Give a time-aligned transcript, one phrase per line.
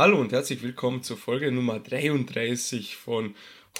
[0.00, 3.34] Hallo und herzlich willkommen zur Folge Nummer 33 von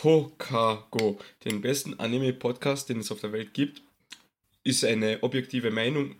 [0.04, 3.80] Hokago, dem besten Anime-Podcast, den es auf der Welt gibt.
[4.62, 6.16] Ist eine objektive Meinung,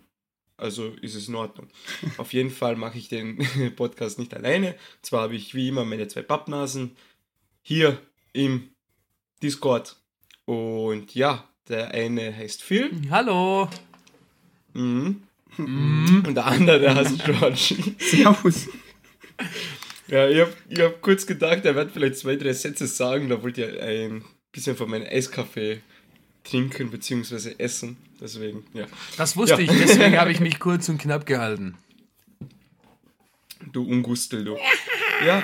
[0.56, 1.68] also ist es in Ordnung.
[2.16, 4.74] auf jeden Fall mache ich den Podcast nicht alleine.
[5.02, 6.96] Zwar habe ich wie immer meine zwei Pappnasen
[7.60, 8.00] hier
[8.32, 8.70] im
[9.42, 9.96] Discord.
[10.46, 12.90] Und ja, der eine heißt Phil.
[13.10, 13.68] Hallo.
[14.72, 15.24] Mhm.
[15.58, 16.24] Mhm.
[16.26, 17.74] Und der andere heißt George.
[17.98, 18.66] Servus.
[20.10, 23.28] Ja, ich habe ich hab kurz gedacht, er wird vielleicht zwei, drei Sätze sagen.
[23.28, 25.80] Da wollte ich ein bisschen von meinem Eiskaffee
[26.44, 27.54] trinken bzw.
[27.58, 27.96] essen.
[28.20, 28.86] Deswegen, ja.
[29.16, 29.70] Das wusste ja.
[29.70, 31.76] ich, deswegen habe ich mich kurz und knapp gehalten.
[33.72, 34.58] Du Ungustel, du.
[35.24, 35.42] Ja,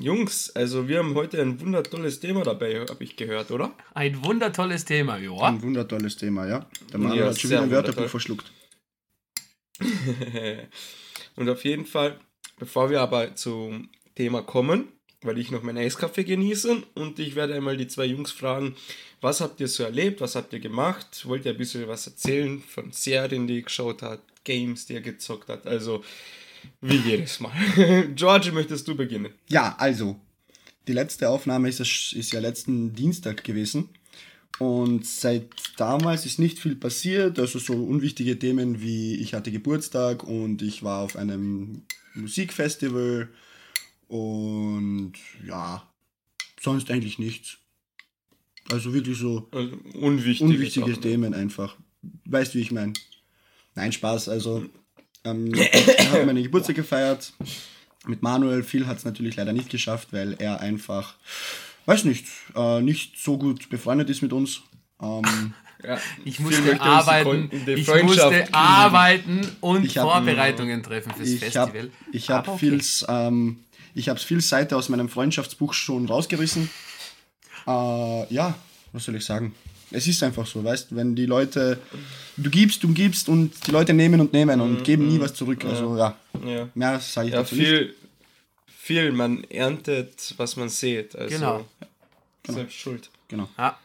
[0.00, 3.74] Jungs, also wir haben heute ein wundertolles Thema dabei, habe ich gehört, oder?
[3.94, 5.32] Ein wundertolles Thema, ja.
[5.40, 6.66] Ein wundertolles Thema, ja.
[6.92, 8.52] Der Mann ja, hat schon wieder ein Wörterbuch verschluckt.
[11.36, 12.20] und auf jeden Fall,
[12.58, 14.88] bevor wir aber zum Thema kommen,
[15.22, 18.74] weil ich noch meinen Eiskaffee genieße und ich werde einmal die zwei Jungs fragen,
[19.20, 22.60] was habt ihr so erlebt, was habt ihr gemacht, wollt ihr ein bisschen was erzählen
[22.60, 26.02] von Serien, die ihr geschaut habt, Games, die ihr gezockt habt, also
[26.80, 27.52] wie jedes Mal.
[28.16, 29.32] George, möchtest du beginnen?
[29.48, 30.16] Ja, also,
[30.88, 33.90] die letzte Aufnahme ist, ist ja letzten Dienstag gewesen.
[34.58, 37.38] Und seit damals ist nicht viel passiert.
[37.38, 41.82] Also so unwichtige Themen wie ich hatte Geburtstag und ich war auf einem
[42.14, 43.28] Musikfestival
[44.08, 45.12] und
[45.46, 45.82] ja,
[46.60, 47.58] sonst eigentlich nichts.
[48.70, 51.76] Also wirklich so also unwichtige, unwichtige Themen einfach.
[52.24, 52.92] Weißt du, wie ich meine?
[53.74, 54.28] Nein, Spaß.
[54.28, 54.66] Also
[55.24, 57.32] ähm, ich habe meine Geburtstag gefeiert
[58.06, 58.62] mit Manuel.
[58.62, 61.14] Phil hat es natürlich leider nicht geschafft, weil er einfach,
[61.86, 64.62] weiß nicht, äh, nicht so gut befreundet ist mit uns.
[65.00, 71.68] Ähm, ja, ich musste arbeiten, ich musste arbeiten und hab, Vorbereitungen treffen fürs ich Festival.
[71.68, 72.58] Hab, ich habe okay.
[72.58, 73.64] Phils, ähm,
[73.98, 76.70] ich habe Phils Seite aus meinem Freundschaftsbuch schon rausgerissen.
[77.66, 78.54] Äh, ja,
[78.92, 79.54] was soll ich sagen?
[79.90, 81.78] Es ist einfach so, weißt wenn die Leute,
[82.36, 85.22] du gibst, du gibst und die Leute nehmen und nehmen und mhm, geben nie mhm.
[85.22, 85.64] was zurück.
[85.64, 86.68] Also ja, ja.
[86.74, 87.94] mehr sage ich ja, dazu viel, nicht.
[88.78, 91.16] Viel, man erntet, was man sieht.
[91.16, 91.64] Also genau.
[92.46, 93.10] Selbst schuld.
[93.28, 93.48] Genau.
[93.58, 93.78] Ja.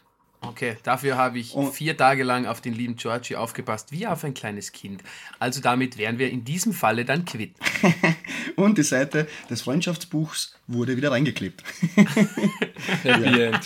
[0.46, 1.68] Okay, dafür habe ich oh.
[1.68, 5.02] vier Tage lang auf den lieben Georgie aufgepasst, wie auf ein kleines Kind.
[5.40, 7.54] Also damit wären wir in diesem Falle dann quitt.
[8.56, 11.64] Und die Seite des Freundschaftsbuchs wurde wieder reingeklebt.
[13.04, 13.60] Happy End.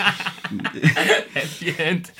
[1.33, 2.11] Happy End.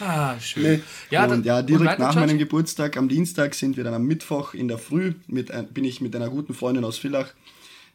[0.00, 0.62] Ah, schön.
[0.62, 0.82] Nee.
[1.10, 4.54] Ja, und ja, direkt und nach meinem Geburtstag am Dienstag sind wir dann am Mittwoch
[4.54, 7.32] in der Früh, mit, bin ich mit einer guten Freundin aus Villach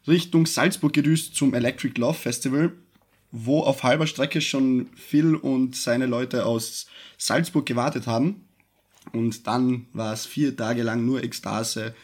[0.08, 2.72] Richtung Salzburg gedüst zum Electric Love Festival
[3.44, 6.86] wo auf halber Strecke schon Phil und seine Leute aus
[7.18, 8.46] Salzburg gewartet haben.
[9.12, 11.94] Und dann war es vier Tage lang nur Ekstase.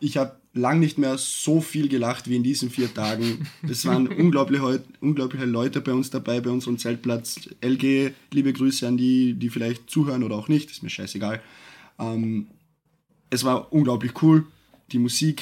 [0.00, 3.46] Ich habe lang nicht mehr so viel gelacht wie in diesen vier Tagen.
[3.68, 7.48] Es waren unglaubliche, unglaubliche Leute bei uns dabei, bei unserem Zeltplatz.
[7.60, 11.40] LG, liebe Grüße an die, die vielleicht zuhören oder auch nicht, ist mir scheißegal.
[11.98, 12.48] Ähm,
[13.30, 14.46] es war unglaublich cool.
[14.92, 15.40] Die Musik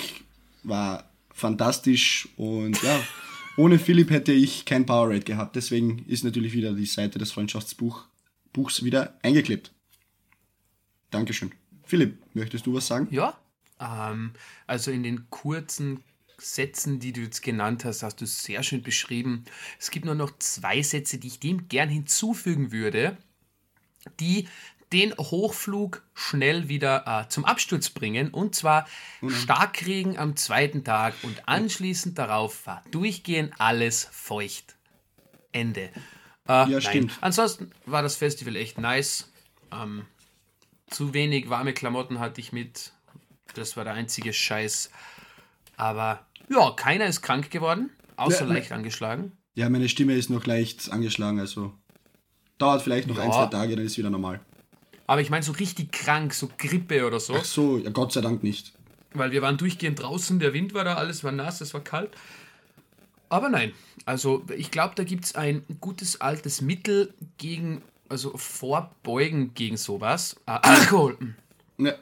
[0.62, 3.00] war fantastisch und ja,
[3.56, 5.56] ohne Philipp hätte ich kein Powerade gehabt.
[5.56, 9.72] Deswegen ist natürlich wieder die Seite des Freundschaftsbuchs wieder eingeklebt.
[11.10, 11.52] Dankeschön.
[11.84, 13.08] Philipp, möchtest du was sagen?
[13.10, 13.38] Ja,
[13.80, 14.32] ähm,
[14.66, 16.02] also in den kurzen
[16.38, 19.44] Sätzen, die du jetzt genannt hast, hast du sehr schön beschrieben.
[19.78, 23.16] Es gibt nur noch zwei Sätze, die ich dem gern hinzufügen würde,
[24.18, 24.48] die
[24.92, 28.30] den Hochflug schnell wieder äh, zum Absturz bringen.
[28.30, 28.86] Und zwar
[29.20, 29.30] mhm.
[29.30, 34.76] Starkregen am zweiten Tag und anschließend darauf war durchgehend alles feucht.
[35.52, 35.90] Ende.
[36.48, 37.12] Äh, ja, stimmt.
[37.20, 39.30] Ansonsten war das Festival echt nice.
[39.72, 40.06] Ähm,
[40.88, 42.92] zu wenig warme Klamotten hatte ich mit.
[43.54, 44.90] Das war der einzige Scheiß.
[45.76, 49.32] Aber ja, keiner ist krank geworden, außer ja, leicht angeschlagen.
[49.54, 51.72] Ja, meine Stimme ist noch leicht angeschlagen, also
[52.58, 53.24] dauert vielleicht noch ja.
[53.24, 54.40] ein, zwei Tage, dann ist es wieder normal.
[55.12, 57.34] Aber ich meine so richtig krank, so Grippe oder so.
[57.34, 58.72] Ach so, ja Gott sei Dank nicht.
[59.12, 62.12] Weil wir waren durchgehend draußen, der Wind war da, alles war nass, es war kalt.
[63.28, 63.74] Aber nein,
[64.06, 70.36] also ich glaube, da gibt es ein gutes altes Mittel gegen, also Vorbeugen gegen sowas.
[70.46, 71.18] Äh, Alkohol.
[71.76, 71.98] Ne.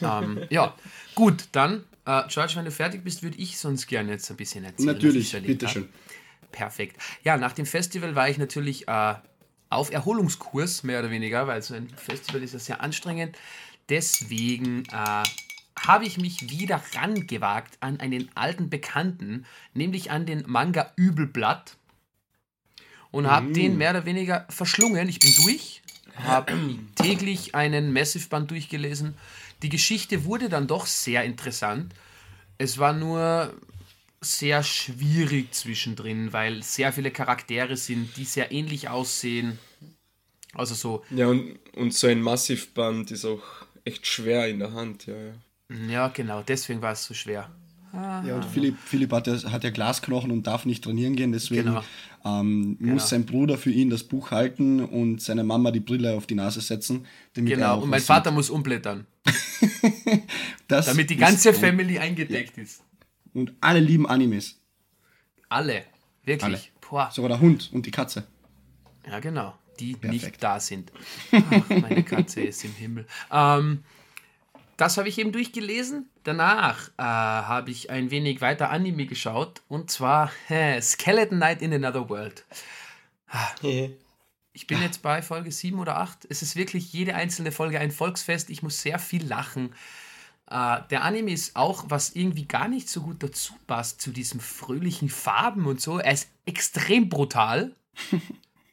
[0.00, 0.74] Ähm, ja,
[1.14, 4.64] gut, dann, äh, George, wenn du fertig bist, würde ich sonst gerne jetzt ein bisschen
[4.64, 4.94] erzählen.
[4.94, 5.90] Natürlich, bitteschön.
[6.50, 6.96] Perfekt.
[7.24, 9.16] Ja, nach dem Festival war ich natürlich äh,
[9.70, 13.36] auf Erholungskurs, mehr oder weniger, weil so ein Festival ist ja sehr anstrengend.
[13.88, 15.24] Deswegen äh,
[15.78, 21.76] habe ich mich wieder rangewagt an einen alten Bekannten, nämlich an den Manga Übelblatt.
[23.10, 23.54] Und habe mm.
[23.54, 25.08] den mehr oder weniger verschlungen.
[25.08, 25.82] Ich bin durch,
[26.16, 26.52] habe
[26.94, 29.14] täglich einen Massive-Band durchgelesen.
[29.62, 31.94] Die Geschichte wurde dann doch sehr interessant.
[32.58, 33.54] Es war nur
[34.20, 39.58] sehr schwierig zwischendrin, weil sehr viele Charaktere sind, die sehr ähnlich aussehen.
[40.54, 41.04] Also so.
[41.10, 43.42] Ja, und, und so ein Massivband ist auch
[43.84, 45.14] echt schwer in der Hand, ja.
[45.14, 45.34] Ja,
[45.88, 47.50] ja genau, deswegen war es so schwer.
[47.92, 51.64] Ja, und Philipp, Philipp hat, ja, hat ja Glasknochen und darf nicht trainieren gehen, deswegen
[51.64, 51.82] genau.
[52.22, 52.94] ähm, genau.
[52.94, 56.34] muss sein Bruder für ihn das Buch halten und seine Mama die Brille auf die
[56.34, 57.06] Nase setzen.
[57.34, 58.34] genau, und mein Vater sieht.
[58.34, 59.06] muss umblättern.
[60.68, 62.62] damit die ganze Family eingedeckt ja.
[62.62, 62.82] ist.
[63.38, 64.58] Und alle lieben Animes.
[65.48, 65.84] Alle,
[66.24, 66.72] wirklich.
[66.90, 67.10] Alle.
[67.12, 68.26] Sogar der Hund und die Katze.
[69.06, 70.22] Ja, genau, die Perfekt.
[70.24, 70.90] nicht da sind.
[71.30, 73.06] Ach, meine Katze ist im Himmel.
[73.30, 73.84] Ähm,
[74.76, 76.08] das habe ich eben durchgelesen.
[76.24, 81.72] Danach äh, habe ich ein wenig weiter Anime geschaut und zwar äh, Skeleton Knight in
[81.72, 82.44] Another World.
[84.52, 86.26] Ich bin jetzt bei Folge 7 oder 8.
[86.28, 88.50] Es ist wirklich jede einzelne Folge ein Volksfest.
[88.50, 89.72] Ich muss sehr viel lachen.
[90.50, 94.40] Äh, der Anime ist auch, was irgendwie gar nicht so gut dazu passt, zu diesen
[94.40, 95.98] fröhlichen Farben und so.
[95.98, 97.72] Er ist extrem brutal.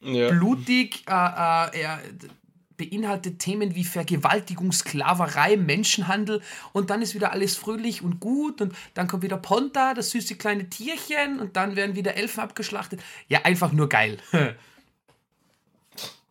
[0.02, 0.30] Ja.
[0.30, 2.00] Blutig, äh, äh, er,
[2.76, 6.42] beinhaltet Themen wie Vergewaltigung, Sklaverei, Menschenhandel
[6.72, 10.36] und dann ist wieder alles fröhlich und gut und dann kommt wieder Ponta, das süße
[10.36, 13.02] kleine Tierchen und dann werden wieder Elfen abgeschlachtet.
[13.28, 14.18] Ja, einfach nur geil.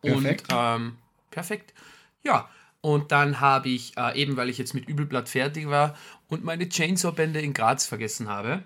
[0.00, 0.52] perfekt.
[0.52, 0.96] Und, ähm,
[1.30, 1.74] perfekt.
[2.22, 2.48] Ja,
[2.80, 5.96] und dann habe ich, äh, eben weil ich jetzt mit Übelblatt fertig war
[6.28, 8.62] und meine Chainsaw-Bände in Graz vergessen habe,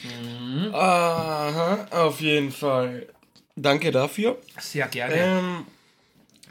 [0.05, 0.75] Mhm.
[0.75, 3.09] Aha, auf jeden Fall.
[3.57, 4.41] Danke dafür.
[4.59, 5.15] Sehr gerne.
[5.15, 5.67] Ähm,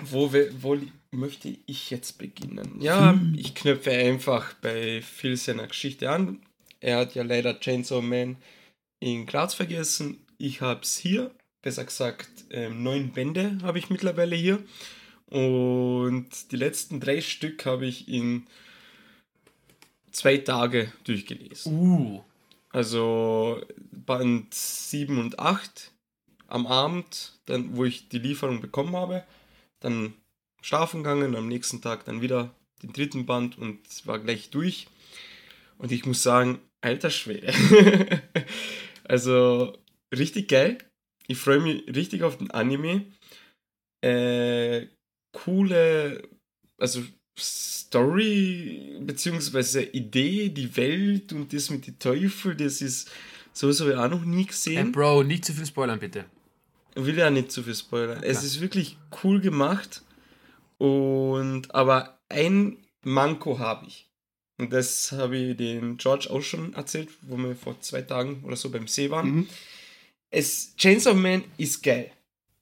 [0.04, 0.78] wo, wo
[1.10, 2.80] möchte ich jetzt beginnen?
[2.80, 3.36] Ja, hm.
[3.38, 6.40] ich knöpfe einfach bei Phil seiner Geschichte an.
[6.80, 8.38] Er hat ja leider Chainsaw Man
[9.00, 10.26] in Graz vergessen.
[10.38, 11.32] Ich habe es hier.
[11.62, 14.64] Besser gesagt, ähm, neun Bände habe ich mittlerweile hier.
[15.28, 18.48] Und die letzten drei Stück habe ich in
[20.12, 21.74] zwei Tage durchgelesen.
[21.74, 22.24] Uh.
[22.70, 25.92] Also Band 7 und 8
[26.48, 29.24] am Abend, dann, wo ich die Lieferung bekommen habe,
[29.80, 30.14] dann
[30.62, 32.54] schlafen gegangen, am nächsten Tag dann wieder
[32.84, 34.88] den dritten Band und war gleich durch.
[35.78, 37.54] Und ich muss sagen, alter Schwede.
[39.04, 39.78] also
[40.14, 40.78] richtig geil.
[41.32, 43.06] Ich freue mich richtig auf den Anime.
[44.02, 44.88] Äh,
[45.32, 46.28] coole,
[46.78, 47.02] also
[47.40, 53.10] Story beziehungsweise Idee, die Welt und das mit den Teufel, das ist
[53.54, 54.78] so habe ich auch noch nie gesehen.
[54.78, 56.26] Hey Bro, nicht zu viel spoilern bitte.
[56.96, 58.22] Ich will ja nicht zu viel spoilern.
[58.22, 60.04] Ja, es ist wirklich cool gemacht
[60.78, 64.10] und aber ein Manko habe ich.
[64.58, 68.56] Und das habe ich dem George auch schon erzählt, wo wir vor zwei Tagen oder
[68.56, 69.32] so beim See waren.
[69.32, 69.48] Mhm.
[70.32, 72.12] Es, Chainsaw Man ist geil.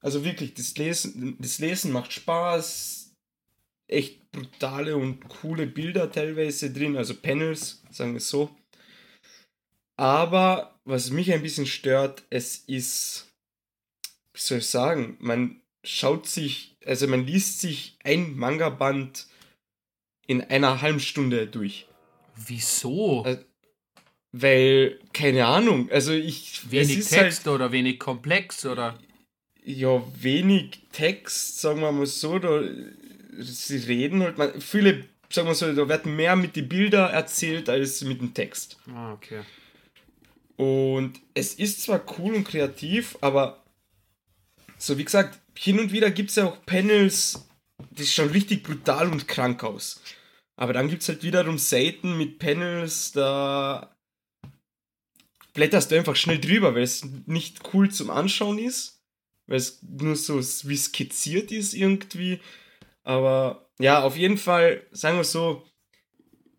[0.01, 3.13] Also wirklich, das Lesen, das Lesen macht Spaß,
[3.87, 8.55] echt brutale und coole Bilder teilweise drin, also Panels, sagen wir es so.
[9.97, 13.27] Aber was mich ein bisschen stört, es ist,
[14.33, 19.27] wie soll ich sagen, man schaut sich, also man liest sich ein Manga-Band
[20.27, 21.87] in einer halben Stunde durch.
[22.35, 23.23] Wieso?
[23.23, 23.43] Also,
[24.31, 26.71] weil, keine Ahnung, also ich.
[26.71, 28.99] Wenig Text halt, oder wenig komplex oder?
[29.63, 32.39] Ja, wenig Text, sagen wir mal so.
[32.39, 32.61] Da
[33.39, 37.69] sie reden halt, man, viele, sagen wir so, da wird mehr mit den Bildern erzählt
[37.69, 38.77] als mit dem Text.
[38.93, 39.41] Ah, okay.
[40.57, 43.63] Und es ist zwar cool und kreativ, aber
[44.77, 47.47] so wie gesagt, hin und wieder gibt es ja auch Panels,
[47.91, 50.01] die schauen richtig brutal und krank aus.
[50.57, 53.95] Aber dann gibt es halt wiederum Seiten mit Panels, da
[55.53, 59.01] blätterst du einfach schnell drüber, weil es nicht cool zum Anschauen ist,
[59.47, 62.39] weil es nur so wie skizziert ist irgendwie.
[63.03, 65.65] Aber ja, auf jeden Fall, sagen wir so,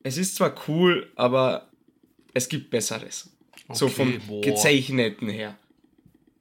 [0.02, 1.70] es ist zwar cool, aber
[2.34, 3.30] es gibt Besseres.
[3.68, 4.40] Okay, so vom boah.
[4.40, 5.58] Gezeichneten her.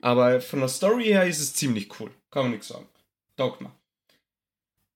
[0.02, 2.12] Aber von der Story her ist es ziemlich cool.
[2.32, 2.88] Kann man nichts sagen.
[3.38, 3.72] Man.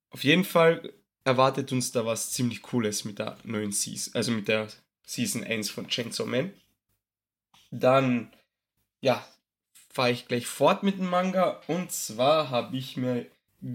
[0.09, 0.93] Auf jeden Fall
[1.23, 4.67] erwartet uns da was ziemlich Cooles mit der neuen Season, also mit der
[5.05, 6.51] Season 1 von Chainsaw Man.
[7.73, 8.31] Dann,
[9.01, 9.27] ja,
[9.89, 11.61] fahre ich gleich fort mit dem Manga.
[11.67, 13.25] Und zwar habe ich mir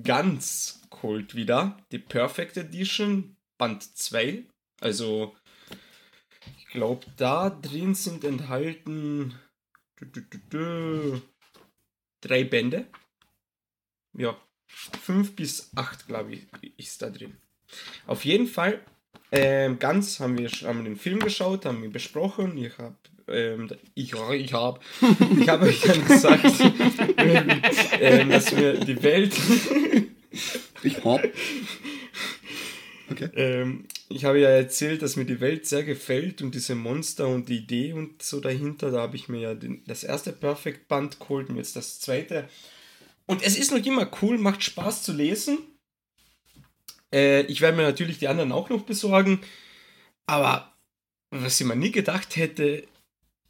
[0.04, 4.44] ganz geholt wieder die Perfect Edition Band 2.
[4.80, 5.34] Also,
[6.58, 9.34] ich glaube, da drin sind enthalten
[12.20, 12.86] drei Bände.
[14.16, 14.36] Ja,
[14.68, 17.36] fünf bis acht, glaube ich, ist da drin.
[18.06, 18.80] Auf jeden Fall,
[19.32, 22.56] ähm, ganz haben wir, haben den Film geschaut, haben ihn besprochen.
[22.56, 22.96] Ich habe
[23.30, 24.80] ähm, ich, ich habe
[25.38, 26.44] ich hab euch dann gesagt,
[27.16, 29.34] ähm, dass mir die Welt.
[30.82, 31.32] ich habe.
[33.10, 33.30] Okay.
[33.34, 37.48] Ähm, ich habe ja erzählt, dass mir die Welt sehr gefällt und diese Monster und
[37.48, 38.90] die Idee und so dahinter.
[38.90, 42.48] Da habe ich mir ja den, das erste Perfect Band geholt und jetzt das zweite.
[43.26, 45.58] Und es ist noch immer cool, macht Spaß zu lesen.
[47.12, 49.40] Äh, ich werde mir natürlich die anderen auch noch besorgen.
[50.26, 50.72] Aber
[51.30, 52.84] was ich mir nie gedacht hätte,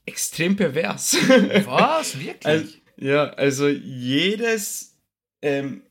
[0.09, 1.15] extrem pervers.
[1.65, 2.19] Was?
[2.19, 2.47] Wirklich?
[2.47, 4.97] Also, ja, also jedes,
[5.43, 5.83] ähm,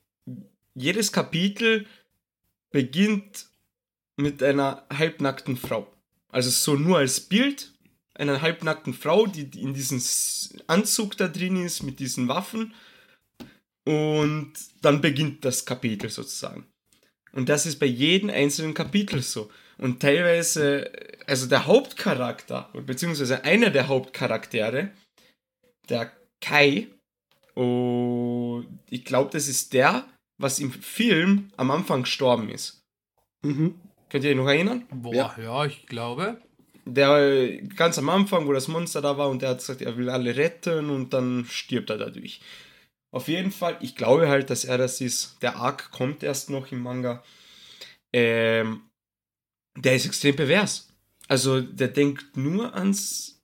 [0.73, 1.85] jedes Kapitel
[2.71, 3.47] beginnt
[4.17, 5.87] mit einer halbnackten Frau.
[6.29, 7.71] Also so nur als Bild
[8.15, 10.01] einer halbnackten Frau, die in diesem
[10.67, 12.73] Anzug da drin ist mit diesen Waffen.
[13.85, 16.65] Und dann beginnt das Kapitel sozusagen.
[17.31, 19.49] Und das ist bei jedem einzelnen Kapitel so.
[19.79, 20.91] Und teilweise,
[21.27, 24.91] also der Hauptcharakter, beziehungsweise einer der Hauptcharaktere,
[25.89, 26.87] der Kai,
[27.53, 30.05] und ich glaube, das ist der,
[30.39, 32.83] was im Film am Anfang gestorben ist.
[33.43, 33.75] Mhm.
[34.09, 34.85] Könnt ihr euch noch erinnern?
[34.91, 36.39] Boah, ja, ja ich glaube.
[36.85, 40.09] Der ganz am Anfang, wo das Monster da war und der hat gesagt, er will
[40.09, 42.41] alle retten und dann stirbt er dadurch.
[43.11, 45.41] Auf jeden Fall, ich glaube halt, dass er das ist.
[45.41, 47.23] Der Arc kommt erst noch im Manga.
[48.13, 48.83] Ähm,
[49.77, 50.89] der ist extrem pervers.
[51.27, 53.41] Also der denkt nur ans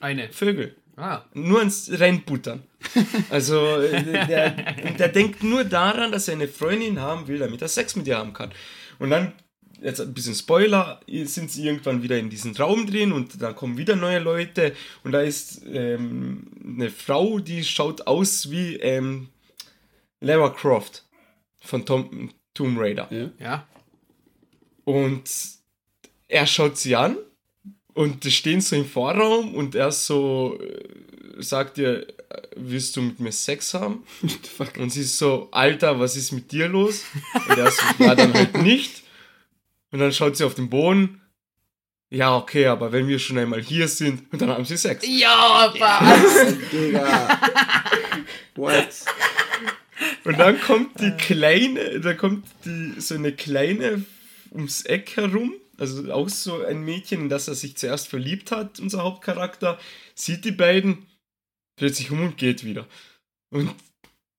[0.00, 0.30] Eine.
[0.30, 0.76] Vögel.
[0.96, 1.24] Ah.
[1.34, 2.62] Nur ans Reinbuttern.
[3.30, 7.96] Also der, der denkt nur daran, dass er eine Freundin haben will, damit er Sex
[7.96, 8.52] mit ihr haben kann.
[8.98, 9.32] Und dann
[9.82, 13.76] jetzt ein bisschen Spoiler, sind sie irgendwann wieder in diesem Raum drin und dann kommen
[13.76, 19.28] wieder neue Leute und da ist ähm, eine Frau, die schaut aus wie ähm,
[20.20, 21.04] Lara Croft
[21.60, 23.08] von Tom, Tomb Raider.
[23.10, 23.30] Ja.
[23.38, 23.68] ja.
[24.84, 25.28] Und
[26.28, 27.16] er schaut sie an
[27.94, 32.06] und die stehen so im Vorraum und er so äh, sagt ihr,
[32.56, 34.04] willst du mit mir Sex haben?
[34.78, 37.04] und sie ist so, Alter, was ist mit dir los?
[37.48, 39.02] Und er so, ja, dann halt nicht.
[39.90, 41.20] Und dann schaut sie auf den Boden.
[42.08, 45.04] Ja, okay, aber wenn wir schon einmal hier sind, und dann haben sie Sex.
[45.06, 46.54] Ja, was?
[46.72, 47.40] Digga.
[48.54, 48.88] What?
[50.24, 54.04] Und dann kommt die kleine, da kommt die, so eine kleine
[54.52, 58.80] ums Eck herum, also auch so ein Mädchen, in das er sich zuerst verliebt hat,
[58.80, 59.78] unser Hauptcharakter,
[60.14, 61.06] sieht die beiden,
[61.76, 62.86] dreht sich um und geht wieder.
[63.50, 63.74] Und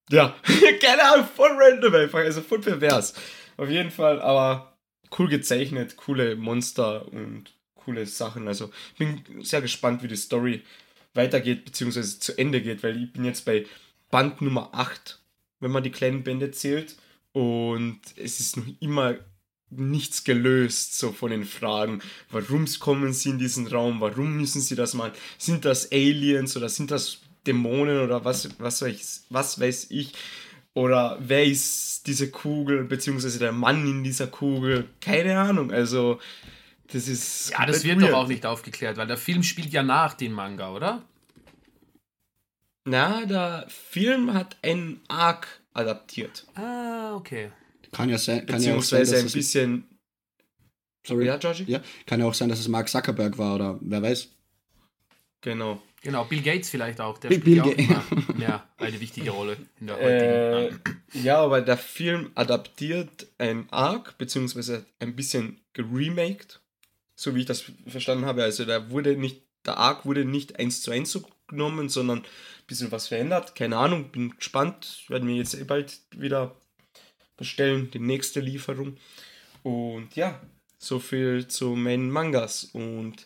[0.10, 0.36] ja,
[0.82, 3.14] keine Ahnung, voll random einfach, also voll pervers.
[3.58, 4.78] Auf jeden Fall, aber
[5.18, 8.48] cool gezeichnet, coole Monster und coole Sachen.
[8.48, 10.64] Also ich bin sehr gespannt, wie die Story
[11.14, 13.66] weitergeht, beziehungsweise zu Ende geht, weil ich bin jetzt bei
[14.10, 15.20] Band Nummer 8,
[15.60, 16.98] wenn man die kleinen Bände zählt.
[17.32, 19.16] Und es ist noch immer
[19.70, 22.02] nichts gelöst, so von den Fragen.
[22.30, 24.00] Warum kommen sie in diesen Raum?
[24.00, 25.12] Warum müssen sie das machen?
[25.38, 30.14] Sind das Aliens oder sind das Dämonen oder was, was, weiß, was weiß ich?
[30.74, 34.88] Oder wer ist diese Kugel, beziehungsweise der Mann in dieser Kugel?
[35.02, 35.72] Keine Ahnung.
[35.72, 36.20] Also,
[36.92, 37.50] das ist.
[37.50, 38.12] Ja, das wird weird.
[38.12, 41.02] doch auch nicht aufgeklärt, weil der Film spielt ja nach dem Manga, oder?
[42.86, 46.46] Na, der Film hat einen Arc adaptiert.
[46.56, 47.52] Ah, okay.
[47.92, 48.46] Kann ja sein.
[48.46, 49.84] Kann beziehungsweise ja sein, ein bisschen.
[51.06, 51.26] Sorry.
[51.26, 51.66] Ja, Georgie?
[51.68, 54.30] Ja, kann ja auch sein, dass es Mark Zuckerberg war oder wer weiß.
[55.42, 55.82] Genau.
[56.02, 57.18] Genau, Bill Gates vielleicht auch.
[57.18, 60.80] Der Bill, spielt Bill ja auch ja, eine wichtige Rolle in der heutigen.
[61.14, 66.62] Äh, ja, aber der Film adaptiert ein Arc, beziehungsweise ein bisschen geremaked,
[67.16, 68.44] so wie ich das verstanden habe.
[68.44, 72.26] Also der wurde nicht der Arc wurde nicht eins zu eins so genommen, sondern ein
[72.68, 73.56] bisschen was verändert.
[73.56, 75.04] Keine Ahnung, bin gespannt.
[75.08, 76.56] Werden wir jetzt eh bald wieder
[77.38, 78.98] bestellen, die nächste Lieferung.
[79.64, 80.42] Und ja,
[80.78, 83.26] so viel zu meinen Mangas und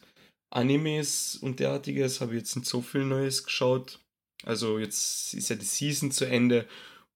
[0.50, 4.00] Animes und derartiges habe ich jetzt nicht so viel Neues geschaut.
[4.44, 6.68] Also jetzt ist ja die Season zu Ende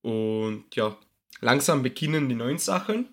[0.02, 0.98] und ja,
[1.42, 3.10] langsam beginnen die neuen Sachen.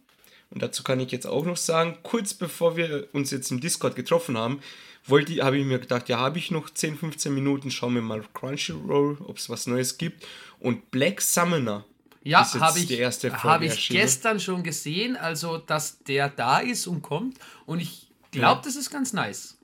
[0.51, 3.97] Und dazu kann ich jetzt auch noch sagen, kurz bevor wir uns jetzt im Discord
[3.97, 4.61] getroffen haben,
[5.07, 8.23] wollte, habe ich mir gedacht, ja, habe ich noch 10, 15 Minuten, schauen wir mal
[8.35, 10.27] Crunchyroll, ob es was Neues gibt.
[10.61, 11.87] Und Black Summoner
[12.25, 17.39] ja, habe ich, hab ich gestern schon gesehen, also dass der da ist und kommt.
[17.67, 18.63] Und ich glaube, ja.
[18.65, 19.59] das ist ganz nice.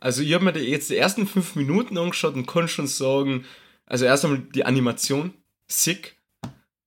[0.00, 3.46] Also ich habe mir jetzt die ersten fünf Minuten angeschaut und kann schon sagen,
[3.86, 5.32] also erst einmal die Animation,
[5.66, 6.16] sick.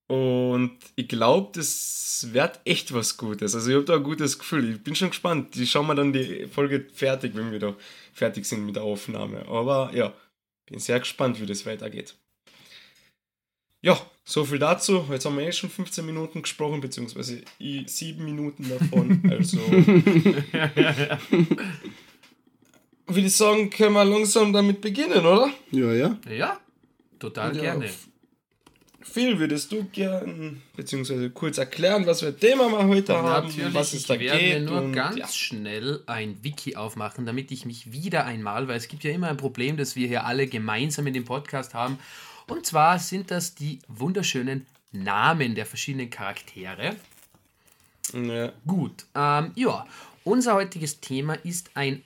[0.08, 3.56] Und ich glaube, das wird echt was Gutes.
[3.56, 4.76] Also ich habe da ein gutes Gefühl.
[4.76, 5.56] Ich bin schon gespannt.
[5.56, 7.76] Die schauen wir dann die Folge fertig, wenn wir da
[8.14, 9.46] fertig sind mit der Aufnahme.
[9.48, 10.14] Aber ja,
[10.66, 12.16] bin sehr gespannt, wie das weitergeht.
[13.88, 15.06] Ja, so viel dazu.
[15.10, 17.42] Jetzt haben wir eh schon 15 Minuten gesprochen, beziehungsweise
[17.86, 19.24] sieben Minuten davon.
[19.32, 19.60] Also
[23.08, 25.50] würde ich sagen, können wir langsam damit beginnen, oder?
[25.72, 26.18] Ja, ja.
[26.30, 26.60] Ja,
[27.18, 27.90] total ja, gerne.
[29.00, 33.74] Phil, würdest du gern, beziehungsweise kurz erklären, was wir Thema mal heute ja, haben, natürlich,
[33.74, 34.66] was es da ich werde geht?
[34.66, 35.28] nur und, ganz ja.
[35.30, 39.38] schnell ein Wiki aufmachen, damit ich mich wieder einmal, weil es gibt ja immer ein
[39.38, 41.98] Problem, das wir hier alle gemeinsam in dem Podcast haben.
[42.48, 46.96] Und zwar sind das die wunderschönen Namen der verschiedenen Charaktere.
[48.14, 48.54] Ja.
[48.66, 49.86] Gut, ähm, ja,
[50.24, 52.04] unser heutiges Thema ist ein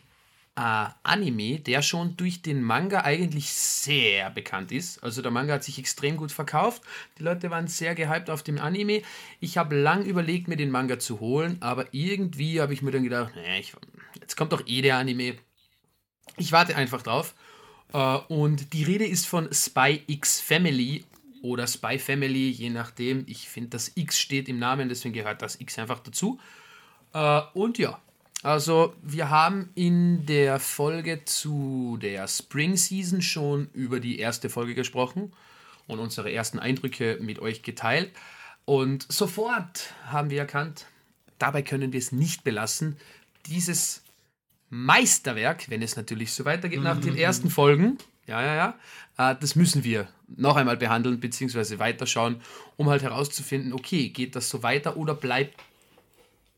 [0.56, 5.04] äh, Anime, der schon durch den Manga eigentlich sehr bekannt ist.
[5.04, 6.82] Also der Manga hat sich extrem gut verkauft.
[7.18, 9.02] Die Leute waren sehr gehypt auf dem Anime.
[9.40, 13.04] Ich habe lang überlegt, mir den Manga zu holen, aber irgendwie habe ich mir dann
[13.04, 13.74] gedacht, naja, ich,
[14.20, 15.36] jetzt kommt doch eh der Anime.
[16.38, 17.36] Ich warte einfach drauf.
[17.94, 21.04] Uh, und die Rede ist von Spy X Family
[21.42, 23.26] oder Spy Family, je nachdem.
[23.28, 26.40] Ich finde, das X steht im Namen, deswegen gehört das X einfach dazu.
[27.14, 28.00] Uh, und ja,
[28.44, 34.74] also, wir haben in der Folge zu der Spring Season schon über die erste Folge
[34.74, 35.32] gesprochen
[35.86, 38.12] und unsere ersten Eindrücke mit euch geteilt.
[38.66, 40.88] Und sofort haben wir erkannt,
[41.38, 42.98] dabei können wir es nicht belassen.
[43.46, 44.02] Dieses
[44.72, 49.56] Meisterwerk, wenn es natürlich so weitergeht nach den ersten Folgen, ja, ja, ja, äh, das
[49.56, 51.78] müssen wir noch einmal behandeln bzw.
[51.78, 52.42] weiterschauen,
[52.78, 55.62] um halt herauszufinden, okay, geht das so weiter oder bleibt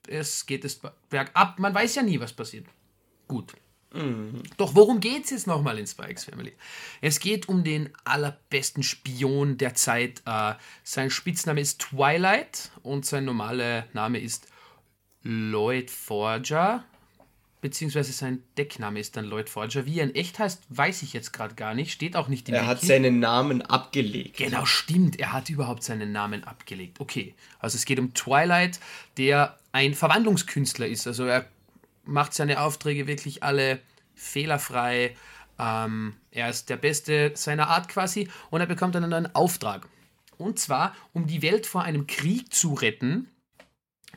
[0.08, 1.60] es geht es bergab.
[1.60, 2.66] Man weiß ja nie, was passiert.
[3.28, 3.54] Gut.
[3.94, 4.42] Mhm.
[4.58, 6.54] Doch worum geht es jetzt nochmal in Spikes Family?
[7.02, 10.22] Es geht um den allerbesten Spion der Zeit.
[10.26, 14.48] Äh, sein Spitzname ist Twilight und sein normaler Name ist
[15.22, 16.84] Lloyd Forger.
[17.64, 19.86] Beziehungsweise sein Deckname ist dann Lloyd Forger.
[19.86, 21.94] Wie er in echt heißt, weiß ich jetzt gerade gar nicht.
[21.94, 22.70] Steht auch nicht im Er Wiki.
[22.72, 24.36] hat seinen Namen abgelegt.
[24.36, 25.18] Genau, stimmt.
[25.18, 27.00] Er hat überhaupt seinen Namen abgelegt.
[27.00, 27.36] Okay.
[27.60, 28.82] Also es geht um Twilight,
[29.16, 31.08] der ein Verwandlungskünstler ist.
[31.08, 31.46] Also er
[32.04, 33.80] macht seine Aufträge wirklich alle
[34.14, 35.16] fehlerfrei.
[35.58, 39.88] Ähm, er ist der Beste seiner Art quasi und er bekommt dann einen Auftrag.
[40.38, 43.30] Und zwar, um die Welt vor einem Krieg zu retten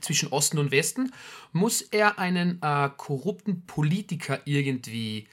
[0.01, 1.13] zwischen Osten und Westen,
[1.53, 5.27] muss er einen äh, korrupten Politiker irgendwie.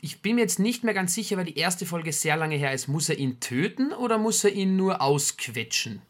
[0.00, 2.72] Ich bin mir jetzt nicht mehr ganz sicher, weil die erste Folge sehr lange her
[2.72, 2.88] ist.
[2.88, 6.02] Muss er ihn töten oder muss er ihn nur ausquetschen?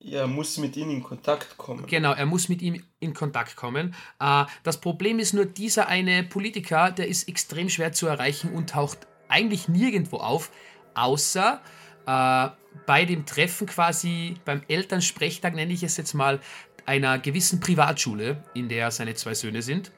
[0.00, 1.86] Er muss mit ihm in Kontakt kommen.
[1.86, 3.94] Genau, er muss mit ihm in Kontakt kommen.
[4.20, 8.70] Äh, das Problem ist nur, dieser eine Politiker, der ist extrem schwer zu erreichen und
[8.70, 10.52] taucht eigentlich nirgendwo auf,
[10.94, 11.60] außer
[12.08, 12.48] äh,
[12.86, 16.40] bei dem Treffen quasi, beim Elternsprechtag nenne ich es jetzt mal,
[16.86, 19.92] einer gewissen Privatschule, in der seine zwei Söhne sind.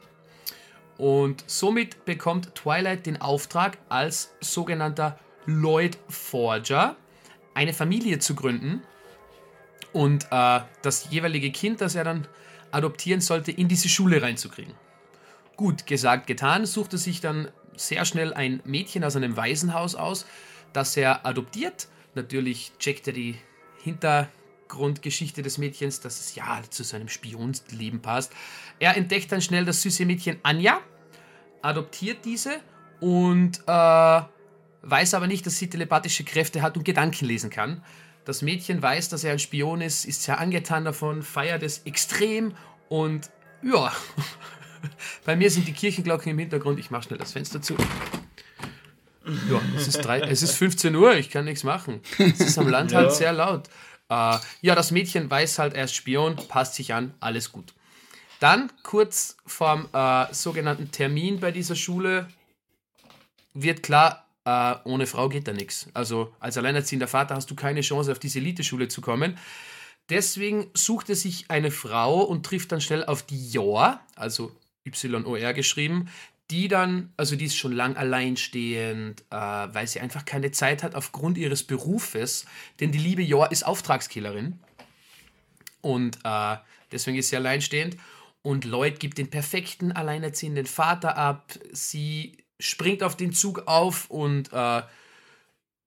[0.99, 6.97] Und somit bekommt Twilight den Auftrag, als sogenannter Lloyd Forger
[7.55, 8.83] eine Familie zu gründen
[9.93, 12.27] und äh, das jeweilige Kind, das er dann
[12.73, 14.75] adoptieren sollte, in diese Schule reinzukriegen.
[15.57, 20.27] Gut, gesagt, getan, sucht er sich dann sehr schnell ein Mädchen aus einem Waisenhaus aus,
[20.73, 21.89] das er adoptiert.
[22.15, 23.37] Natürlich checkt er die
[23.83, 28.33] Hintergrundgeschichte des Mädchens, dass es ja zu seinem Spionsleben passt.
[28.79, 30.81] Er entdeckt dann schnell das süße Mädchen Anja,
[31.63, 32.61] adoptiert diese
[33.01, 34.21] und äh,
[34.83, 37.83] weiß aber nicht, dass sie telepathische Kräfte hat und Gedanken lesen kann.
[38.25, 42.55] Das Mädchen weiß, dass er ein Spion ist, ist sehr angetan davon, feiert es extrem
[42.89, 43.31] und
[43.63, 43.93] ja,
[45.25, 46.79] bei mir sind die Kirchenglocken im Hintergrund.
[46.79, 47.77] Ich mache schnell das Fenster zu.
[49.51, 52.01] Ja, es ist, drei, es ist 15 Uhr, ich kann nichts machen.
[52.19, 53.15] Es ist am Land halt ja.
[53.15, 53.69] sehr laut.
[54.09, 57.73] Äh, ja, das Mädchen weiß halt, er ist Spion, passt sich an, alles gut.
[58.41, 62.29] Dann kurz vorm äh, sogenannten Termin bei dieser Schule
[63.55, 65.89] wird klar, äh, ohne Frau geht da nichts.
[65.95, 69.39] Also als alleinerziehender Vater hast du keine Chance, auf diese Eliteschule zu kommen.
[70.09, 74.51] Deswegen sucht er sich eine Frau und trifft dann schnell auf die Jor, also
[74.85, 76.09] Y-O-R geschrieben,
[76.51, 80.95] die dann, also die ist schon lang alleinstehend, äh, weil sie einfach keine Zeit hat
[80.95, 82.45] aufgrund ihres Berufes,
[82.81, 84.59] denn die liebe Jor ist Auftragskillerin.
[85.81, 86.57] Und äh,
[86.91, 87.97] deswegen ist sie alleinstehend.
[88.43, 94.53] Und Lloyd gibt den perfekten alleinerziehenden Vater ab, sie springt auf den Zug auf und
[94.53, 94.83] äh,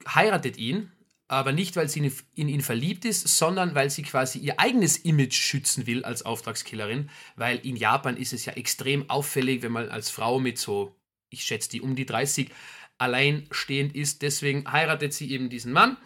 [0.08, 0.92] heiratet ihn
[1.34, 5.36] aber nicht, weil sie in ihn verliebt ist, sondern weil sie quasi ihr eigenes Image
[5.36, 10.10] schützen will als Auftragskillerin, weil in Japan ist es ja extrem auffällig, wenn man als
[10.10, 10.96] Frau mit so,
[11.30, 12.50] ich schätze die um die 30,
[12.98, 14.22] alleinstehend ist.
[14.22, 15.98] Deswegen heiratet sie eben diesen Mann.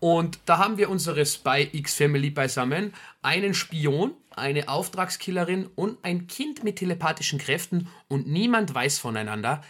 [0.00, 2.92] Und da haben wir unsere Spy X Family beisammen.
[3.22, 9.62] Einen Spion, eine Auftragskillerin und ein Kind mit telepathischen Kräften und niemand weiß voneinander,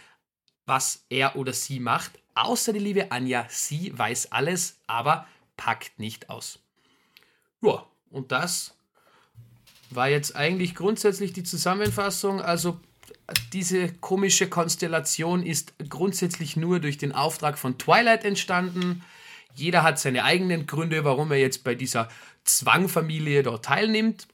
[0.65, 3.45] was er oder sie macht, außer die liebe Anja.
[3.49, 6.59] Sie weiß alles, aber packt nicht aus.
[7.61, 8.75] Ja, und das
[9.89, 12.41] war jetzt eigentlich grundsätzlich die Zusammenfassung.
[12.41, 12.79] Also
[13.53, 19.03] diese komische Konstellation ist grundsätzlich nur durch den Auftrag von Twilight entstanden.
[19.55, 22.09] Jeder hat seine eigenen Gründe, warum er jetzt bei dieser
[22.43, 24.27] Zwangfamilie dort teilnimmt.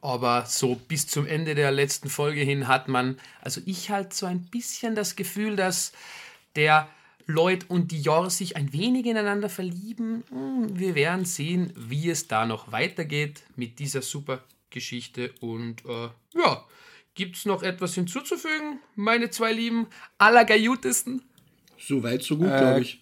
[0.00, 4.26] Aber so bis zum Ende der letzten Folge hin hat man, also ich halt so
[4.26, 5.92] ein bisschen das Gefühl, dass
[6.56, 6.88] der
[7.26, 10.24] Lloyd und Dior sich ein wenig ineinander verlieben.
[10.30, 15.32] Hm, wir werden sehen, wie es da noch weitergeht mit dieser super Geschichte.
[15.40, 16.64] Und äh, ja,
[17.14, 19.86] gibt es noch etwas hinzuzufügen, meine zwei Lieben
[20.18, 21.22] Allergajutesten?
[21.78, 23.00] So weit, so gut, äh, glaube ich.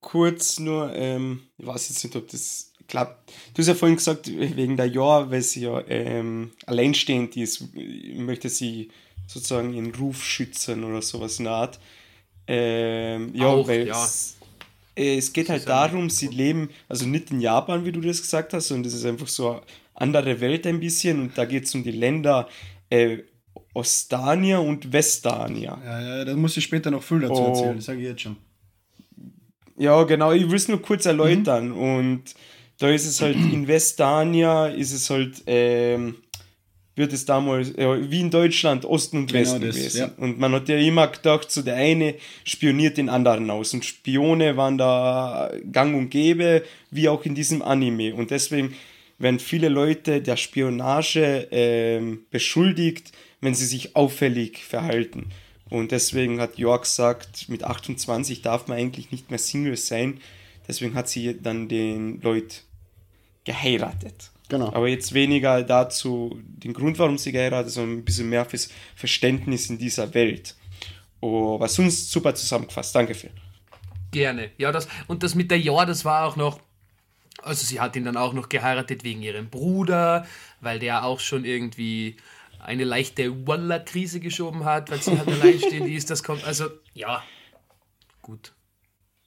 [0.00, 3.32] Kurz nur, ähm, ich weiß jetzt nicht, ob das klappt.
[3.54, 7.74] Du hast ja vorhin gesagt, wegen der Jahr, weil sie ja ähm, alleinstehend ist,
[8.14, 8.90] möchte sie
[9.26, 11.80] sozusagen ihren Ruf schützen oder sowas in der Art.
[12.46, 14.04] Ähm, ja, Auch, weil ja.
[14.04, 14.36] Es,
[14.94, 18.68] es geht halt darum, sie leben, also nicht in Japan, wie du das gesagt hast,
[18.68, 19.62] sondern das ist einfach so eine
[19.94, 22.48] andere Welt ein bisschen und da geht es um die Länder
[22.90, 23.18] äh,
[23.72, 25.78] Ostania und Westania.
[25.84, 27.48] Ja, ja, da muss ich später noch viel dazu oh.
[27.48, 28.36] erzählen, das sage ich jetzt schon.
[29.76, 31.78] Ja, genau, ich will es nur kurz erläutern mhm.
[31.78, 32.22] und
[32.78, 36.16] da ist es halt in Westania, ist es halt, ähm,
[36.96, 39.98] wird es damals, ja, wie in Deutschland, Osten und genau Westen das, gewesen.
[39.98, 40.10] Ja.
[40.16, 43.74] Und man hat ja immer gedacht, so der eine spioniert den anderen aus.
[43.74, 48.14] Und Spione waren da gang und gäbe, wie auch in diesem Anime.
[48.14, 48.74] Und deswegen
[49.18, 55.30] werden viele Leute der Spionage ähm, beschuldigt, wenn sie sich auffällig verhalten.
[55.70, 60.20] Und deswegen hat York gesagt, mit 28 darf man eigentlich nicht mehr Single sein.
[60.68, 62.62] Deswegen hat sie dann den Lloyd
[63.44, 64.30] geheiratet.
[64.54, 64.68] Genau.
[64.68, 69.68] Aber jetzt weniger dazu den Grund, warum sie geheiratet, sondern ein bisschen mehr fürs Verständnis
[69.68, 70.54] in dieser Welt.
[71.20, 72.94] Oh, was sonst super zusammengefasst.
[72.94, 73.32] Danke, Phil.
[74.12, 74.52] Gerne.
[74.56, 76.60] Ja, das, und das mit der Ja, das war auch noch.
[77.42, 80.24] Also, sie hat ihn dann auch noch geheiratet wegen ihrem Bruder,
[80.60, 82.16] weil der auch schon irgendwie
[82.60, 86.10] eine leichte Walla-Krise geschoben hat, weil sie halt alleinstehend ist.
[86.10, 87.24] Das kommt, also, ja,
[88.22, 88.52] gut.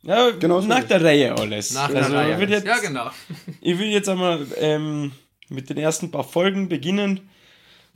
[0.08, 1.74] Ja, genau nach der Reihe alles.
[1.74, 2.46] Nach also, der Reihe.
[2.46, 3.12] Jetzt, ja, genau.
[3.62, 5.12] Ich will jetzt einmal ähm,
[5.50, 7.30] mit den ersten paar Folgen beginnen.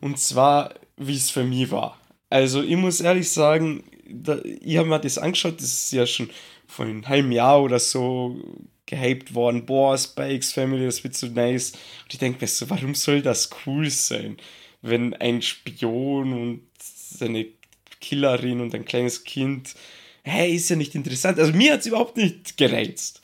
[0.02, 1.97] Und zwar, wie es für mich war.
[2.30, 6.30] Also, ich muss ehrlich sagen, da, ich habe mir das angeschaut, das ist ja schon
[6.67, 8.38] vor einem halben Jahr oder so
[8.86, 9.65] gehypt worden.
[9.65, 11.71] Boah, Spikes Family, das wird so nice.
[11.71, 14.36] Und ich denke mir so, warum soll das cool sein,
[14.82, 17.45] wenn ein Spion und seine
[18.02, 19.76] Killerin und ein kleines Kind
[20.24, 21.40] hey, ist ja nicht interessant.
[21.40, 23.22] Also mir hat es überhaupt nicht gereizt.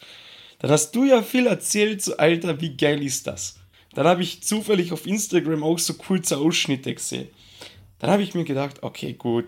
[0.60, 3.60] Dann hast du ja viel erzählt, so Alter, wie geil ist das?
[3.94, 7.30] Dann habe ich zufällig auf Instagram auch so kurze Ausschnitte gesehen.
[8.00, 9.48] Dann habe ich mir gedacht, okay, gut,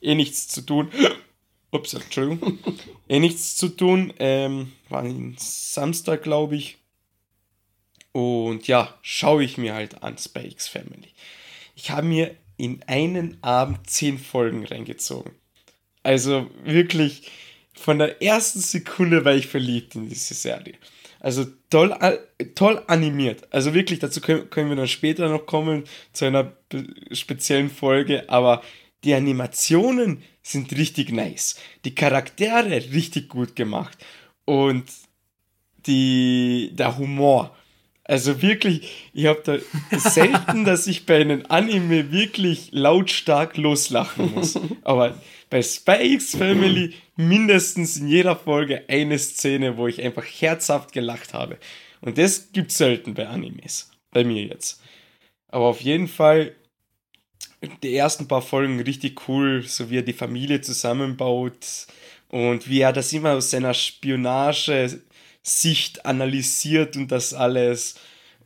[0.00, 0.90] eh nichts zu tun.
[1.70, 2.58] Ups, Entschuldigung.
[3.08, 4.12] eh nichts zu tun.
[4.18, 6.78] Ähm, war ein Samstag, glaube ich.
[8.12, 11.12] Und ja, schaue ich mir halt an X Family.
[11.74, 15.32] Ich habe mir in einen Abend zehn Folgen reingezogen.
[16.08, 17.30] Also wirklich,
[17.74, 20.76] von der ersten Sekunde war ich verliebt in diese Serie.
[21.20, 21.94] Also toll,
[22.54, 23.46] toll animiert.
[23.50, 26.54] Also wirklich, dazu können, können wir dann später noch kommen, zu einer
[27.12, 28.24] speziellen Folge.
[28.30, 28.62] Aber
[29.04, 31.56] die Animationen sind richtig nice.
[31.84, 33.98] Die Charaktere richtig gut gemacht.
[34.46, 34.84] Und
[35.84, 37.54] die, der Humor.
[38.04, 44.58] Also wirklich, ich habe da selten, dass ich bei einem Anime wirklich lautstark loslachen muss.
[44.84, 45.14] Aber
[45.50, 51.58] bei X Family mindestens in jeder Folge eine Szene, wo ich einfach herzhaft gelacht habe.
[52.00, 53.90] Und das gibt selten bei Animes.
[54.10, 54.82] Bei mir jetzt.
[55.48, 56.54] Aber auf jeden Fall
[57.82, 61.88] die ersten paar Folgen richtig cool, so wie er die Familie zusammenbaut
[62.28, 67.96] und wie er das immer aus seiner Spionage-Sicht analysiert und das alles.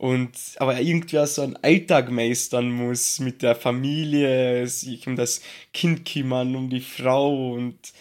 [0.03, 5.41] Und aber irgendwie so einen Alltag meistern muss mit der Familie, sich um das
[5.73, 7.93] Kind kümmern, um die Frau und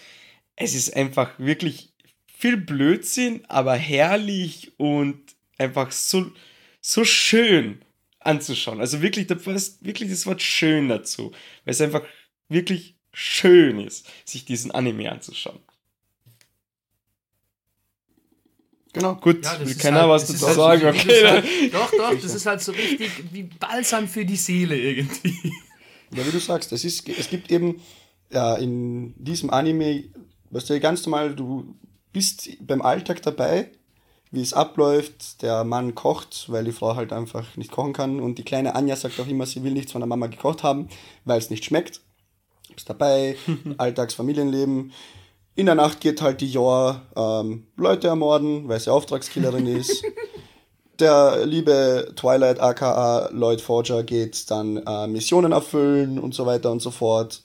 [0.57, 1.93] es ist einfach wirklich
[2.27, 5.21] viel Blödsinn, aber herrlich und
[5.59, 6.33] einfach so,
[6.81, 7.83] so schön
[8.19, 8.81] anzuschauen.
[8.81, 11.31] Also wirklich, da passt wirklich das Wort schön dazu,
[11.65, 12.03] weil es einfach
[12.49, 15.61] wirklich schön ist, sich diesen Anime anzuschauen.
[18.93, 19.15] Genau.
[19.15, 20.81] Gut, ja, will keiner halt, was dazu halt sagen.
[20.83, 21.27] So, okay.
[21.27, 25.53] Halt, doch, doch, das ist halt so richtig wie Balsam für die Seele irgendwie.
[26.15, 27.81] Ja, wie du sagst, es, ist, es gibt eben
[28.31, 30.05] ja, in diesem Anime,
[30.51, 31.75] was du ganz normal, du
[32.13, 33.71] bist beim Alltag dabei,
[34.31, 35.43] wie es abläuft.
[35.43, 38.21] Der Mann kocht, weil die Frau halt einfach nicht kochen kann.
[38.21, 40.89] Und die kleine Anja sagt auch immer, sie will nichts von der Mama gekocht haben,
[41.25, 42.01] weil es nicht schmeckt.
[42.69, 43.37] Du bist dabei,
[43.79, 44.93] Alltagsfamilienleben.
[45.55, 50.03] In der Nacht geht halt die Jor ähm, Leute ermorden, weil sie Auftragskillerin ist.
[50.99, 56.81] Der liebe Twilight aka Lloyd Forger geht dann äh, Missionen erfüllen und so weiter und
[56.81, 57.43] so fort.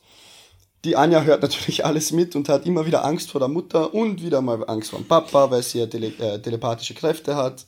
[0.86, 4.22] Die Anja hört natürlich alles mit und hat immer wieder Angst vor der Mutter und
[4.22, 7.66] wieder mal Angst vor dem Papa, weil sie ja tele äh, telepathische Kräfte hat.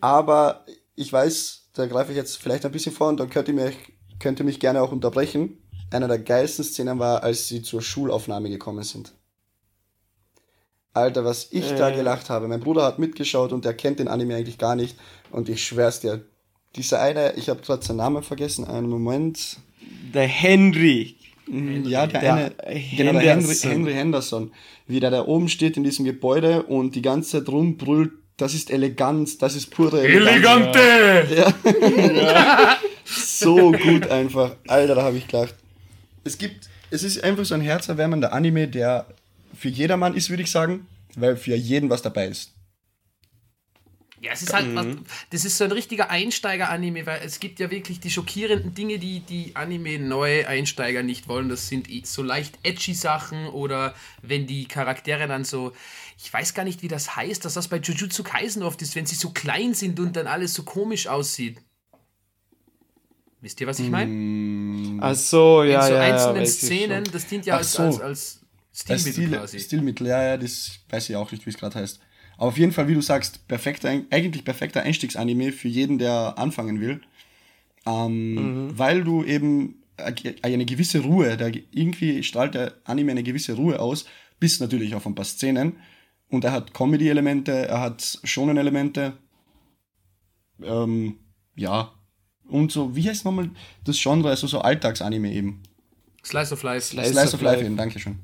[0.00, 0.64] Aber
[0.96, 3.76] ich weiß, da greife ich jetzt vielleicht ein bisschen vor und dann könnt ihr mich,
[4.18, 5.57] könnt ihr mich gerne auch unterbrechen.
[5.90, 9.14] Eine der geilsten Szenen war, als sie zur Schulaufnahme gekommen sind.
[10.92, 11.76] Alter, was ich äh.
[11.76, 12.48] da gelacht habe.
[12.48, 14.96] Mein Bruder hat mitgeschaut und er kennt den Anime eigentlich gar nicht.
[15.30, 16.24] Und ich schwör's dir,
[16.76, 19.58] dieser eine, ich habe gerade seinen Namen vergessen, einen Moment.
[20.12, 21.16] Der Henry.
[21.46, 22.54] Mhm, ja, der, der eine,
[22.96, 24.52] genau, der Henry, Henry Henderson,
[24.86, 28.70] wie der da oben steht in diesem Gebäude und die ganze Zeit rumbrüllt, das ist
[28.70, 30.76] Eleganz, das ist pure Eleganz.
[30.76, 31.34] Elegante!
[31.34, 32.22] Ja.
[32.22, 32.76] ja.
[33.04, 34.56] so gut einfach.
[34.66, 35.54] Alter, da habe ich gelacht.
[36.24, 39.06] Es gibt, es ist einfach so ein herzerwärmender Anime, der
[39.54, 42.52] für jedermann ist, würde ich sagen, weil für jeden was dabei ist.
[44.20, 45.04] Ja, es ist halt, mhm.
[45.30, 49.20] das ist so ein richtiger Einsteiger-Anime, weil es gibt ja wirklich die schockierenden Dinge, die
[49.20, 51.48] die Anime-Neue-Einsteiger nicht wollen.
[51.48, 55.72] Das sind so leicht edgy Sachen oder wenn die Charaktere dann so,
[56.20, 59.06] ich weiß gar nicht, wie das heißt, dass das bei Jujutsu Kaisen oft ist, wenn
[59.06, 61.58] sie so klein sind und dann alles so komisch aussieht.
[63.40, 64.10] Wisst ihr, was ich meine?
[64.10, 64.98] Mm.
[65.00, 67.82] Ach so, ja, In so ja, einzelnen ja, Szenen, das dient ja als, so.
[67.82, 68.40] als, als
[68.72, 69.60] Stilmittel Stil, quasi.
[69.60, 72.00] Stilmittel, ja, ja, das weiß ich auch nicht, wie es gerade heißt.
[72.36, 76.80] Aber auf jeden Fall, wie du sagst, perfekter, eigentlich perfekter Einstiegsanime für jeden, der anfangen
[76.80, 77.00] will.
[77.86, 78.78] Ähm, mhm.
[78.78, 84.04] Weil du eben eine gewisse Ruhe, der, irgendwie strahlt der Anime eine gewisse Ruhe aus,
[84.38, 85.76] bis natürlich auf ein paar Szenen.
[86.28, 89.18] Und er hat Comedy-Elemente, er hat Shonen-Elemente.
[90.62, 91.18] Ähm,
[91.56, 91.92] ja.
[92.48, 93.50] Und so, wie heißt nochmal
[93.84, 94.30] das Genre?
[94.30, 95.62] Also so Alltagsanime eben.
[96.24, 96.86] Slice of Life.
[96.86, 98.18] Slice, Slice of, of Life, Life eben, danke schön.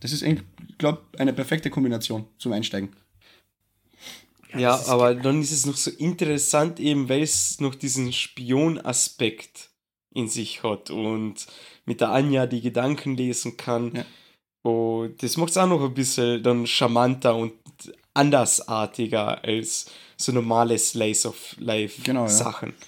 [0.00, 0.40] Das ist, ich
[0.78, 2.90] glaube, eine perfekte Kombination zum Einsteigen.
[4.52, 9.70] Ja, ja aber dann ist es noch so interessant, eben weil es noch diesen Spion-Aspekt
[10.14, 11.46] in sich hat und
[11.84, 13.94] mit der Anja die Gedanken lesen kann.
[13.94, 14.04] Ja.
[14.62, 17.52] Und das macht es auch noch ein bisschen dann charmanter und
[18.14, 22.70] andersartiger als so normale Slice of Life genau, Sachen.
[22.70, 22.86] Ja.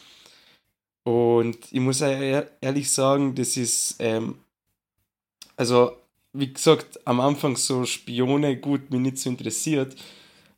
[1.04, 4.38] Und ich muss ehrlich sagen, das ist, ähm,
[5.56, 5.92] also
[6.32, 9.96] wie gesagt, am Anfang so Spione gut mich nicht so interessiert,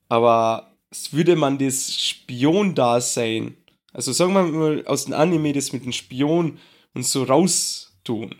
[0.09, 0.72] aber
[1.11, 3.57] würde man das Spion-Dasein,
[3.92, 6.59] also sagen wir mal aus dem Anime das mit dem Spion
[6.94, 8.35] und so raustun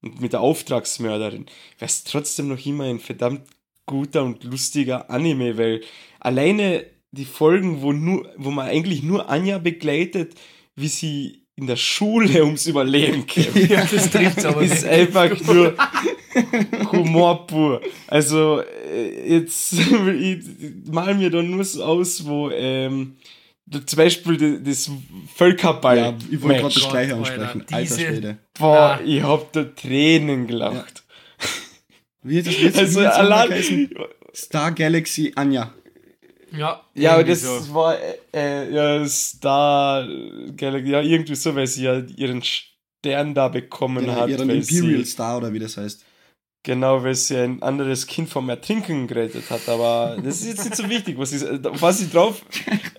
[0.00, 1.46] und mit der Auftragsmörderin,
[1.78, 3.42] wäre es trotzdem noch immer ein verdammt
[3.86, 5.82] guter und lustiger Anime, weil
[6.20, 10.34] alleine die Folgen, wo, nur, wo man eigentlich nur Anja begleitet,
[10.76, 13.70] wie sie in der Schule ums Überleben kämpft.
[13.70, 15.74] Ja, das trifft aber ist einfach nur
[16.92, 17.80] Humor pur.
[18.06, 19.72] Also, äh, jetzt
[20.18, 20.44] ich
[20.90, 23.16] mal mir da nur so aus, wo ähm,
[23.86, 24.90] zum Beispiel das
[25.34, 25.96] Völkerball.
[25.96, 27.64] Ja, ich wollte gerade das gleiche ansprechen.
[27.70, 28.38] Alter Schwede.
[28.58, 31.04] Boah, ich hab da Tränen gelacht.
[31.40, 31.48] Ja.
[32.24, 32.78] Wie ist das jetzt?
[32.78, 33.90] Also, allein,
[34.34, 35.72] Star Galaxy Anja.
[36.56, 37.74] Ja, ja aber das so.
[37.74, 37.96] war
[38.32, 40.06] äh, ja, Star
[40.56, 44.30] Galaxy, ja, irgendwie so, weil sie ja ihren Stern da bekommen ja, hat.
[44.30, 46.04] Ihren Imperial Star oder wie das heißt.
[46.66, 50.76] Genau, weil sie ein anderes Kind vom Ertrinken gerettet hat, aber das ist jetzt nicht
[50.76, 51.18] so wichtig.
[51.18, 52.42] Was ich, was ich drauf,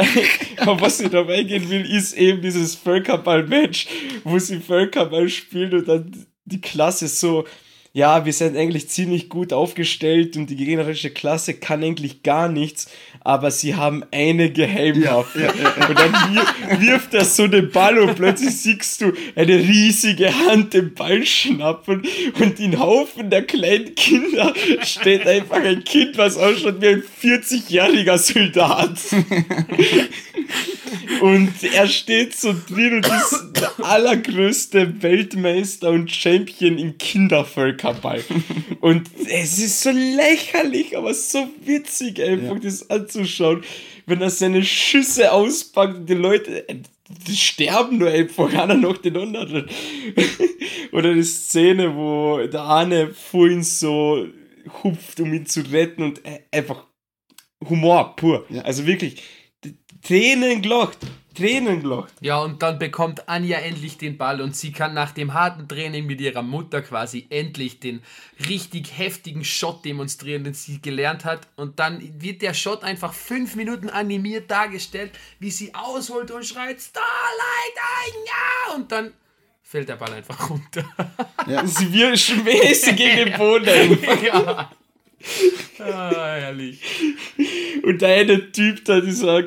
[0.68, 3.88] auf was ich drauf eingehen will, ist eben dieses Völkerball-Match,
[4.24, 7.46] wo sie Völkerball spielt und dann die Klasse so
[7.96, 12.90] ja, wir sind eigentlich ziemlich gut aufgestellt und die gegnerische Klasse kann eigentlich gar nichts,
[13.22, 15.40] aber sie haben eine Geheimwaffe.
[15.40, 19.60] Ja, ja, ja, und dann wirft er so den Ball und plötzlich siehst du eine
[19.60, 22.04] riesige Hand den Ball schnappen
[22.38, 24.54] und in Haufen der kleinen Kinder
[24.84, 29.00] steht einfach ein Kind, was ausschaut wie ein 40-jähriger Soldat.
[31.22, 36.98] und er steht so drin und ist der allergrößte Weltmeister und Champion im
[37.94, 38.24] Kindervölkerball.
[38.82, 42.60] Und es ist so lächerlich, aber so witzig einfach, ja.
[42.60, 43.64] das anzuschauen,
[44.06, 46.66] wenn er seine Schüsse auspackt und die Leute,
[47.28, 49.70] die sterben nur einfach einer nach den anderen.
[50.92, 54.28] Oder die Szene, wo der eine vorhin so
[54.84, 56.22] hupft, um ihn zu retten und
[56.52, 56.86] einfach
[57.70, 58.46] Humor pur.
[58.50, 58.62] Ja.
[58.62, 59.22] Also wirklich
[60.02, 61.00] Tränen gelacht.
[61.36, 62.14] Tränen gelacht.
[62.22, 66.06] Ja, und dann bekommt Anja endlich den Ball und sie kann nach dem harten Training
[66.06, 68.02] mit ihrer Mutter quasi endlich den
[68.50, 71.48] richtig heftigen Shot demonstrieren, den sie gelernt hat.
[71.56, 76.82] Und dann wird der Shot einfach fünf Minuten animiert dargestellt, wie sie ausholt und schreit
[76.82, 78.76] Starlight Anja!
[78.76, 79.14] Und dann
[79.62, 80.86] fällt der Ball einfach runter.
[81.48, 81.64] Ja.
[81.68, 84.00] sie wird schmäßig gegen den Boden.
[84.24, 84.72] ja.
[85.78, 86.82] Ah, herrlich.
[87.84, 89.44] Und der eine Typ da, dieser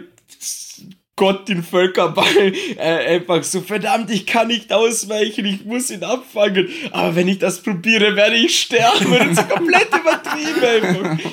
[1.19, 6.69] Gott den Völkerball äh, einfach so, verdammt, ich kann nicht ausweichen, ich muss ihn abfangen.
[6.93, 9.35] Aber wenn ich das probiere, werde ich sterben.
[9.35, 11.33] Das ist komplett übertrieben einfach.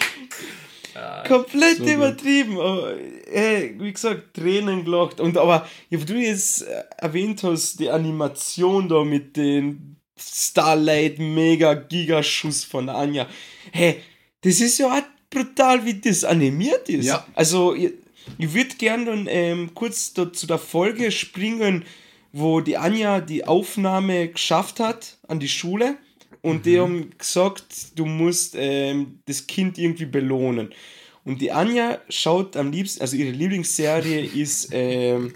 [0.96, 2.60] Ja, komplett so übertrieben.
[2.60, 2.96] Aber,
[3.32, 5.20] äh, wie gesagt, Tränen gelacht.
[5.20, 11.76] Und aber, wie du jetzt äh, erwähnt hast, die Animation da mit den Starlight Mega
[11.76, 13.28] Gigaschuss von Anja.
[13.72, 14.02] Hey,
[14.42, 17.06] das ist ja auch brutal, wie das animiert ist.
[17.06, 17.28] Ja.
[17.36, 17.76] Also,
[18.38, 21.86] ich würde gerne dann ähm, kurz da, zu der Folge springen,
[22.32, 25.98] wo die Anja die Aufnahme geschafft hat an die Schule
[26.42, 26.62] und mhm.
[26.64, 30.74] die haben gesagt, du musst ähm, das Kind irgendwie belohnen.
[31.24, 35.34] Und die Anja schaut am liebsten, also ihre Lieblingsserie ist, ähm,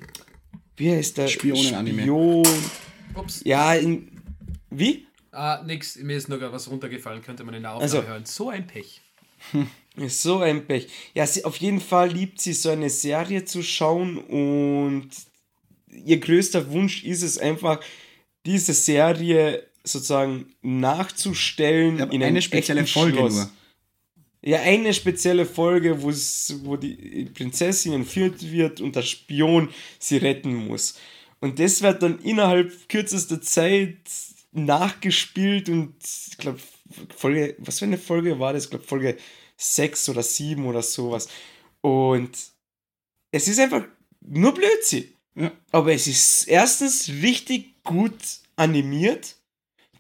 [0.78, 1.28] wie heißt der?
[1.28, 2.04] Spionen-Anime.
[2.04, 2.48] Spion.
[3.16, 3.42] Ups.
[3.44, 4.12] Ja, in,
[4.70, 5.08] wie?
[5.32, 8.26] Ah, nix, mir ist nur was runtergefallen, könnte man in der Aufnahme also, hören.
[8.26, 9.02] So ein Pech.
[10.02, 10.88] Ist so ein Pech.
[11.14, 15.10] Ja, sie, auf jeden Fall liebt sie so eine Serie zu schauen und
[15.92, 17.80] ihr größter Wunsch ist es einfach,
[18.46, 23.36] diese Serie sozusagen nachzustellen ja, in eine spezielle Folge Schloss.
[23.36, 23.50] nur.
[24.42, 30.98] Ja, eine spezielle Folge, wo die Prinzessin entführt wird und der Spion sie retten muss.
[31.42, 33.98] Und das wird dann innerhalb kürzester Zeit
[34.52, 35.96] nachgespielt und
[36.32, 36.60] ich glaube,
[37.16, 38.66] Folge, was für eine Folge war das?
[38.66, 39.18] Ich glaube, Folge
[39.60, 41.28] sechs oder sieben oder sowas.
[41.82, 42.32] Und
[43.32, 43.84] es ist einfach
[44.22, 45.06] nur Blödsinn.
[45.36, 45.52] Ja.
[45.72, 48.18] Aber es ist erstens richtig gut
[48.56, 49.36] animiert.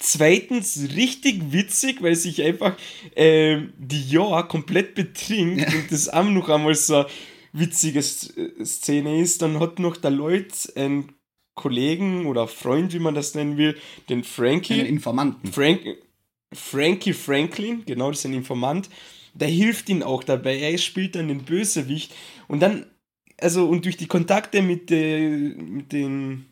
[0.02, 2.78] Zweitens richtig witzig, weil sich einfach
[3.16, 5.78] äh, die Jahr komplett betrinkt ja.
[5.78, 7.08] und das auch noch einmal so eine
[7.52, 9.42] witzige Szene ist.
[9.42, 11.14] Dann hat noch der Leut einen
[11.54, 14.76] Kollegen oder Freund, wie man das nennen will, den Frankie.
[14.76, 15.52] Einen Informanten.
[15.52, 15.82] Frank,
[16.54, 18.90] Frankie Franklin, genau, das ist ein Informant
[19.40, 20.60] der hilft ihm auch dabei.
[20.60, 22.14] Er spielt dann den Bösewicht.
[22.48, 22.86] Und dann,
[23.40, 26.46] also und durch die Kontakte mit, der, mit, den,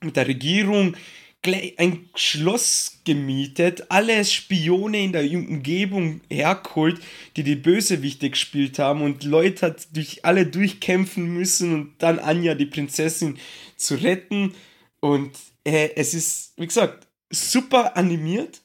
[0.00, 0.96] mit der Regierung
[1.42, 7.00] gleich ein Schloss gemietet, alle Spione in der Umgebung hergeholt,
[7.36, 9.02] die die Bösewichte gespielt haben.
[9.02, 13.38] Und Leute hat durch alle durchkämpfen müssen und dann Anja, die Prinzessin,
[13.76, 14.54] zu retten.
[15.00, 15.32] Und
[15.64, 18.62] äh, es ist, wie gesagt, super animiert,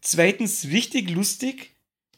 [0.00, 1.73] zweitens richtig lustig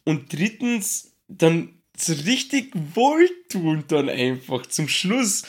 [0.06, 5.42] und drittens, dann so richtig wohltuend dann einfach zum Schluss,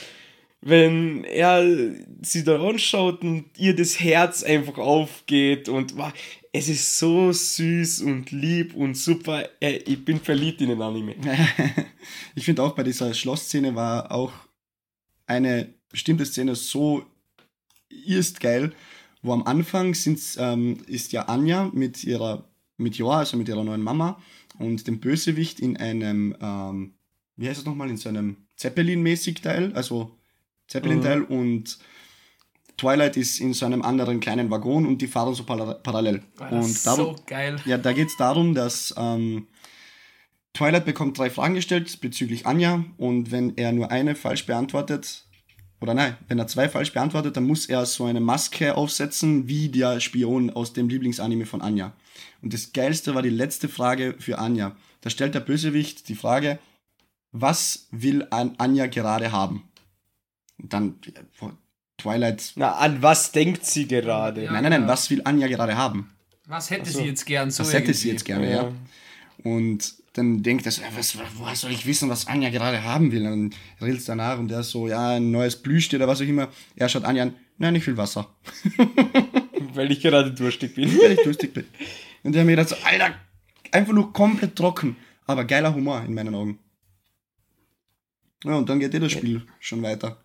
[0.61, 1.63] wenn er
[2.21, 6.11] sie da anschaut und ihr das Herz einfach aufgeht und wow,
[6.51, 9.47] es ist so süß und lieb und super.
[9.59, 11.15] Ich bin verliebt in den Anime.
[12.35, 14.31] ich finde auch bei dieser Schlossszene war auch
[15.27, 17.05] eine bestimmte Szene so
[18.07, 18.73] erst geil,
[19.21, 23.63] wo am Anfang sind's, ähm, ist ja Anja mit ihrer mit Joa, also mit ihrer
[23.63, 24.21] neuen Mama
[24.59, 26.93] und dem Bösewicht in einem, ähm,
[27.35, 30.17] wie heißt es nochmal, in so einem Zeppelin-mäßig Teil, also
[30.67, 31.25] Zeppelin-Teil mhm.
[31.25, 31.79] und
[32.77, 36.21] Twilight ist in so einem anderen kleinen Waggon und die fahren so para parallel.
[36.37, 37.59] War und darum, so geil.
[37.65, 39.47] Ja, da geht es darum, dass ähm,
[40.53, 45.25] Twilight bekommt drei Fragen gestellt bezüglich Anja und wenn er nur eine falsch beantwortet,
[45.79, 49.69] oder nein, wenn er zwei falsch beantwortet, dann muss er so eine Maske aufsetzen, wie
[49.69, 51.93] der Spion aus dem Lieblingsanime von Anja.
[52.41, 54.75] Und das Geilste war die letzte Frage für Anja.
[55.01, 56.59] Da stellt der Bösewicht die Frage,
[57.31, 59.63] was will Anja gerade haben?
[60.57, 60.99] Und dann
[61.97, 62.53] Twilight.
[62.55, 64.45] Na, an was denkt sie gerade?
[64.45, 66.11] nein, nein, nein, was will Anja gerade haben?
[66.45, 66.99] Was hätte so.
[66.99, 67.63] sie jetzt gern so?
[67.63, 68.63] Was hätte sie jetzt gerne, ja.
[68.63, 68.71] ja.
[69.43, 73.25] Und dann denkt er so, was, woher soll ich wissen, was Anja gerade haben will?
[73.27, 76.49] Und dann redet danach und der so, ja, ein neues Plüschtier oder was auch immer.
[76.75, 78.27] Er schaut Anja an, nein, ich will Wasser.
[79.73, 80.89] Weil ich gerade durstig bin.
[80.99, 81.65] Weil ich durstig bin.
[82.23, 83.15] Und der mir gedacht so, Alter,
[83.71, 84.95] einfach nur komplett trocken.
[85.25, 86.59] Aber geiler Humor in meinen Augen.
[88.43, 90.17] Ja, und dann geht eh das Spiel schon weiter.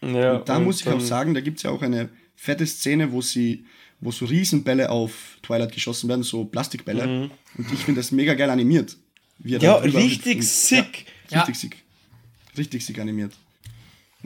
[0.00, 2.66] Ja, und da und muss ich auch sagen, da gibt es ja auch eine fette
[2.66, 3.66] Szene, wo sie,
[4.00, 7.06] wo so Riesenbälle auf Twilight geschossen werden, so Plastikbälle.
[7.06, 7.30] Mhm.
[7.58, 8.96] Und ich finde das mega geil animiert.
[9.44, 11.06] ja, richtig und, sick.
[11.28, 11.60] Ja, richtig ja.
[11.60, 11.76] sick.
[12.56, 13.34] Richtig sick animiert.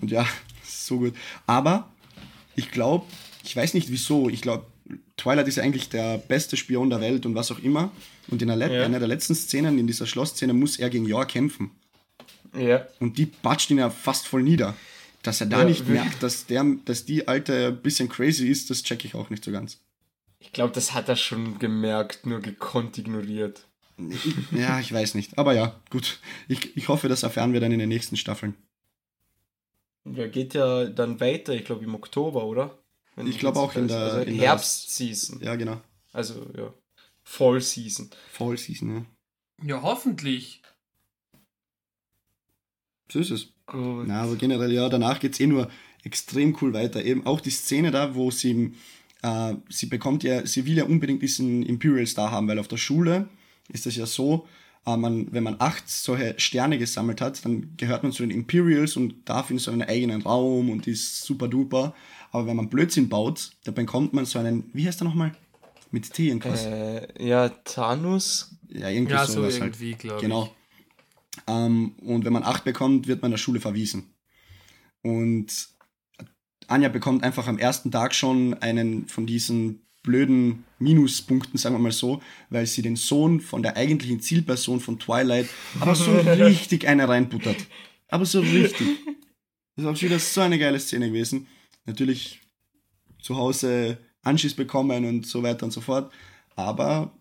[0.00, 0.26] Und ja,
[0.64, 1.14] so gut.
[1.46, 1.90] Aber
[2.54, 3.06] ich glaube,
[3.42, 4.66] ich weiß nicht wieso, ich glaube,
[5.16, 7.92] Twilight ist ja eigentlich der beste Spion der Welt und was auch immer.
[8.28, 8.84] Und in der ja.
[8.84, 11.70] einer der letzten Szenen, in dieser Schlossszene, muss er gegen Yor kämpfen.
[12.56, 12.86] Ja.
[13.00, 14.74] Und die batscht ihn ja fast voll nieder.
[15.22, 18.68] Dass er da ja, nicht merkt, dass, der, dass die Alte ein bisschen crazy ist,
[18.70, 19.80] das checke ich auch nicht so ganz.
[20.38, 23.66] Ich glaube, das hat er schon gemerkt, nur gekonnt ignoriert.
[24.52, 25.38] ja, ich weiß nicht.
[25.38, 26.20] Aber ja, gut.
[26.48, 28.54] Ich, ich hoffe, das erfahren wir dann in den nächsten Staffeln.
[30.04, 32.78] Ja, geht ja dann weiter, ich glaube im Oktober, oder?
[33.16, 35.40] Wenn ich glaube auch in der, also in Herbst-Season.
[35.40, 35.80] Ja, genau.
[36.12, 36.72] Also, ja.
[37.22, 38.10] Fall-Season.
[38.32, 39.04] Fall-Season, ja.
[39.66, 40.62] Ja, hoffentlich.
[43.10, 43.48] So ist es.
[43.66, 44.06] Gut.
[44.06, 45.70] Na, aber generell, ja, danach geht es eh nur
[46.02, 47.04] extrem cool weiter.
[47.04, 48.74] Eben auch die Szene da, wo sie,
[49.22, 52.76] äh, sie bekommt ja, sie will ja unbedingt diesen Imperial Star haben, weil auf der
[52.76, 53.28] Schule
[53.68, 54.46] ist das ja so,
[54.86, 58.96] äh, man, wenn man acht solche Sterne gesammelt hat, dann gehört man zu den Imperials
[58.96, 61.94] und darf in so einen eigenen Raum und ist super duper.
[62.34, 65.36] Aber wenn man Blödsinn baut, dann bekommt man so einen, wie heißt der nochmal?
[65.92, 66.66] Mit T irgendwas.
[66.66, 68.56] Äh, ja, Thanos.
[68.68, 69.74] Ja, irgendwie ja, sowas so halt.
[69.74, 70.00] irgendwie, halt.
[70.00, 70.52] glaube Genau.
[71.46, 74.10] Ähm, und wenn man acht bekommt, wird man der Schule verwiesen.
[75.02, 75.68] Und
[76.66, 81.92] Anja bekommt einfach am ersten Tag schon einen von diesen blöden Minuspunkten, sagen wir mal
[81.92, 82.20] so,
[82.50, 87.64] weil sie den Sohn von der eigentlichen Zielperson von Twilight aber so richtig eine reinbuttert.
[88.08, 88.88] Aber so richtig.
[89.76, 91.46] Das ist auch wieder so eine geile Szene gewesen.
[91.86, 92.40] Natürlich
[93.20, 96.12] zu Hause Anschiss bekommen und so weiter und so fort.
[96.56, 97.12] Aber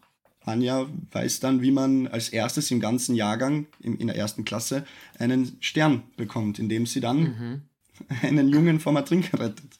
[0.46, 4.86] Anja weiß dann, wie man als erstes im ganzen Jahrgang, in der ersten Klasse,
[5.20, 7.62] einen Stern bekommt, indem sie dann mhm.
[8.22, 9.80] einen Jungen vom Ertrinken rettet.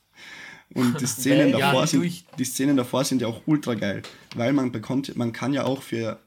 [0.74, 4.02] Und die Szenen, ja, davor sind, die Szenen davor sind ja auch ultra geil,
[4.36, 6.20] weil man bekommt, man kann ja auch für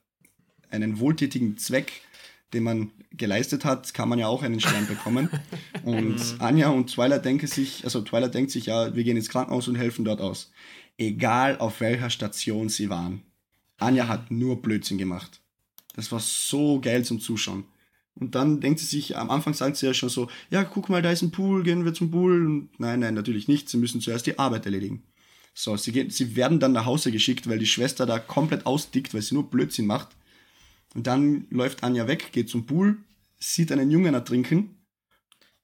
[0.71, 2.03] einen wohltätigen Zweck,
[2.53, 5.29] den man geleistet hat, kann man ja auch einen Stern bekommen.
[5.85, 6.41] Und mhm.
[6.41, 9.77] Anja und Twilight denken sich, also Twilight denkt sich, ja, wir gehen ins Krankenhaus und
[9.77, 10.51] helfen dort aus.
[10.99, 13.23] Egal auf welcher Station sie waren.
[13.79, 15.41] Anja hat nur Blödsinn gemacht.
[15.95, 17.65] Das war so geil zum Zuschauen.
[18.19, 21.03] Und dann denkt sie sich, am Anfang sagt sie ja schon so, ja, guck mal,
[21.03, 22.47] da ist ein Pool, gehen wir zum Pool.
[22.47, 23.69] Und nein, nein, natürlich nicht.
[23.69, 25.03] Sie müssen zuerst die Arbeit erledigen.
[25.53, 29.13] So, sie, gehen, sie werden dann nach Hause geschickt, weil die Schwester da komplett ausdickt,
[29.13, 30.16] weil sie nur Blödsinn macht.
[30.95, 32.99] Und dann läuft Anja weg, geht zum Pool,
[33.39, 34.83] sieht einen Jungen ertrinken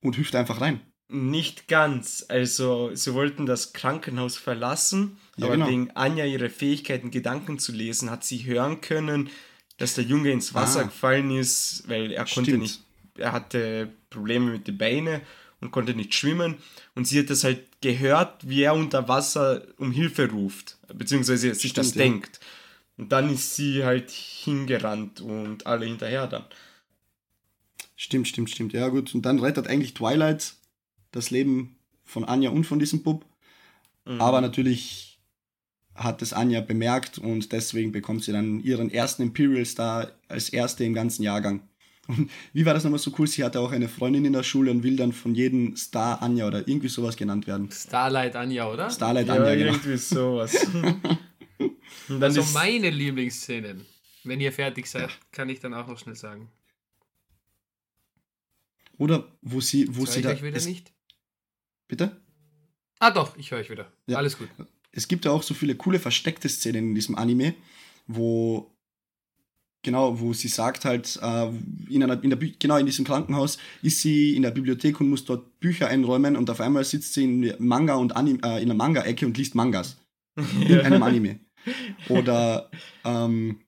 [0.00, 0.80] und hüpft einfach rein.
[1.08, 2.24] Nicht ganz.
[2.28, 5.68] Also, sie wollten das Krankenhaus verlassen, ja, aber genau.
[5.68, 9.28] wegen Anja ihre Fähigkeiten, Gedanken zu lesen, hat sie hören können,
[9.76, 10.84] dass der Junge ins Wasser ah.
[10.84, 12.46] gefallen ist, weil er Stimmt.
[12.46, 12.80] konnte nicht,
[13.18, 15.20] er hatte Probleme mit den Beinen
[15.60, 16.56] und konnte nicht schwimmen.
[16.94, 21.72] Und sie hat das halt gehört, wie er unter Wasser um Hilfe ruft, beziehungsweise sich
[21.72, 22.02] Stimmt, das ja.
[22.02, 22.40] denkt.
[23.02, 26.44] Und dann ist sie halt hingerannt und alle hinterher dann.
[27.96, 28.72] Stimmt, stimmt, stimmt.
[28.72, 29.12] Ja, gut.
[29.12, 30.54] Und dann rettet eigentlich Twilight
[31.10, 31.74] das Leben
[32.04, 33.26] von Anja und von diesem Bub.
[34.04, 34.20] Mhm.
[34.20, 35.18] Aber natürlich
[35.96, 40.84] hat es Anja bemerkt und deswegen bekommt sie dann ihren ersten Imperial Star als erste
[40.84, 41.62] im ganzen Jahrgang.
[42.06, 43.26] Und wie war das nochmal so cool?
[43.26, 46.46] Sie hatte auch eine Freundin in der Schule und will dann von jedem Star Anja
[46.46, 47.68] oder irgendwie sowas genannt werden.
[47.72, 48.88] Starlight Anja, oder?
[48.90, 49.72] Starlight ja, Anja, genau.
[49.72, 50.68] irgendwie sowas.
[52.20, 53.86] also meine Lieblingsszenen.
[54.24, 55.16] Wenn ihr fertig seid, ja.
[55.32, 56.50] kann ich dann auch noch schnell sagen.
[58.98, 60.32] Oder wo sie, wo Soll sie da.
[60.32, 60.92] Ich wieder es, nicht?
[61.88, 62.20] Bitte?
[62.98, 63.92] Ah doch, ich höre euch wieder.
[64.06, 64.18] Ja.
[64.18, 64.48] Alles gut.
[64.92, 67.54] Es gibt ja auch so viele coole versteckte Szenen in diesem Anime,
[68.06, 68.72] wo
[69.82, 71.48] genau, wo sie sagt halt, äh,
[71.88, 75.24] in einer, in der, genau in diesem Krankenhaus ist sie in der Bibliothek und muss
[75.24, 78.76] dort Bücher einräumen und auf einmal sitzt sie in Manga und Anime, äh, in der
[78.76, 79.96] Manga-Ecke und liest Mangas.
[80.36, 81.40] in einem Anime.
[82.08, 82.70] Oder
[83.04, 83.60] ähm,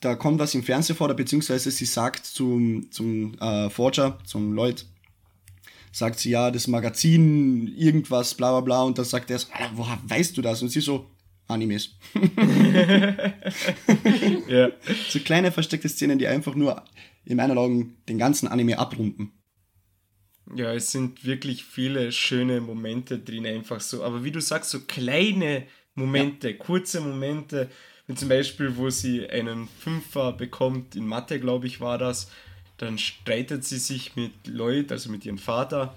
[0.00, 4.52] da kommt was im Fernsehen vor, oder beziehungsweise sie sagt zum, zum äh, Forger, zum
[4.52, 4.84] Lloyd,
[5.92, 9.40] sagt sie, ja, das Magazin, irgendwas, bla bla bla, und dann sagt er,
[9.74, 10.60] woher weißt du das?
[10.62, 11.10] Und sie so,
[11.46, 11.96] Animes.
[14.48, 14.70] ja.
[15.08, 16.82] So kleine versteckte Szenen, die einfach nur
[17.24, 19.32] in meinen Augen den ganzen Anime abrunden.
[20.54, 24.04] Ja, es sind wirklich viele schöne Momente drin, einfach so.
[24.04, 26.56] Aber wie du sagst, so kleine Momente, ja.
[26.56, 27.70] kurze Momente,
[28.06, 32.30] wie zum Beispiel, wo sie einen Fünfer bekommt, in Mathe, glaube ich, war das.
[32.76, 35.94] Dann streitet sie sich mit Lloyd, also mit ihrem Vater.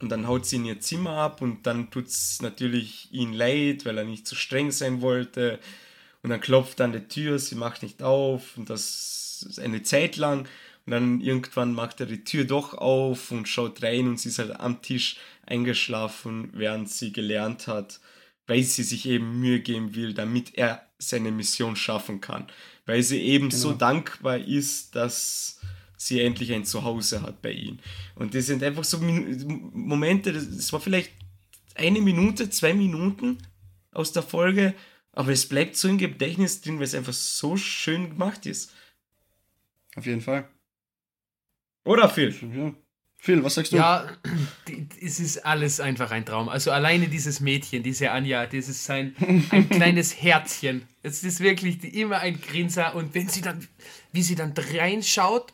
[0.00, 3.86] Und dann haut sie in ihr Zimmer ab und dann tut es natürlich ihn leid,
[3.86, 5.58] weil er nicht zu so streng sein wollte.
[6.22, 10.16] Und dann klopft an die Tür, sie macht nicht auf und das ist eine Zeit
[10.16, 10.48] lang.
[10.84, 14.38] Und dann irgendwann macht er die Tür doch auf und schaut rein und sie ist
[14.38, 15.16] halt am Tisch
[15.46, 18.00] eingeschlafen, während sie gelernt hat,
[18.46, 22.46] weil sie sich eben Mühe geben will, damit er seine Mission schaffen kann.
[22.86, 23.60] Weil sie eben genau.
[23.60, 25.60] so dankbar ist, dass
[25.96, 27.78] sie endlich ein Zuhause hat bei ihm.
[28.14, 31.12] Und das sind einfach so Momente, das war vielleicht
[31.74, 33.38] eine Minute, zwei Minuten
[33.92, 34.74] aus der Folge,
[35.12, 38.72] aber es bleibt so im Gedächtnis drin, weil es einfach so schön gemacht ist.
[39.96, 40.48] Auf jeden Fall.
[41.84, 42.34] Oder Phil?
[42.54, 42.74] Ja.
[43.18, 43.76] Phil, was sagst du?
[43.76, 44.06] Ja,
[45.02, 46.48] es ist alles einfach ein Traum.
[46.48, 49.16] Also alleine dieses Mädchen, diese Anja, das ist ein,
[49.50, 50.86] ein kleines Herzchen.
[51.02, 52.94] Es ist wirklich immer ein Grinser.
[52.94, 53.66] Und wenn sie dann,
[54.12, 55.52] wie sie dann reinschaut,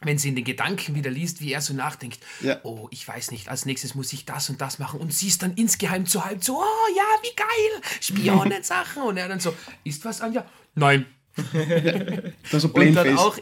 [0.00, 2.60] wenn sie in den Gedanken wieder liest, wie er so nachdenkt, ja.
[2.62, 5.42] oh, ich weiß nicht, als nächstes muss ich das und das machen und sie ist
[5.42, 10.04] dann insgeheim zu halb so, oh ja, wie geil, Spionensachen und er dann so, ist
[10.04, 10.46] was, Anja?
[10.76, 11.06] Nein.
[12.50, 13.38] das so und dann auch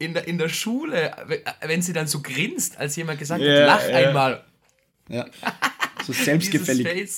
[0.00, 1.14] in der, in der Schule,
[1.60, 4.08] wenn sie dann so grinst, als jemand gesagt yeah, hat, lach yeah.
[4.08, 4.44] einmal.
[5.08, 5.26] Ja.
[6.02, 7.10] So selbstgefällig.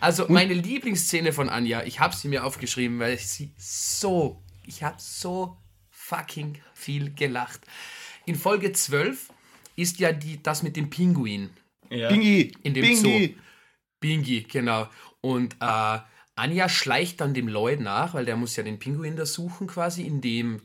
[0.00, 4.82] also meine Lieblingsszene von Anja, ich habe sie mir aufgeschrieben, weil ich sie so, ich
[4.82, 5.58] habe so
[5.90, 7.60] fucking viel gelacht.
[8.24, 9.28] In Folge 12
[9.76, 11.50] ist ja die, das mit dem Pinguin.
[11.90, 12.08] Ja.
[12.08, 12.52] Bingi!
[12.62, 13.26] In dem Bingi!
[13.26, 13.42] Zoo.
[14.00, 14.88] Bingi, genau.
[15.20, 15.98] Und äh,
[16.36, 20.02] Anja schleicht dann dem Lloyd nach, weil der muss ja den Pinguin da suchen quasi,
[20.02, 20.62] in dem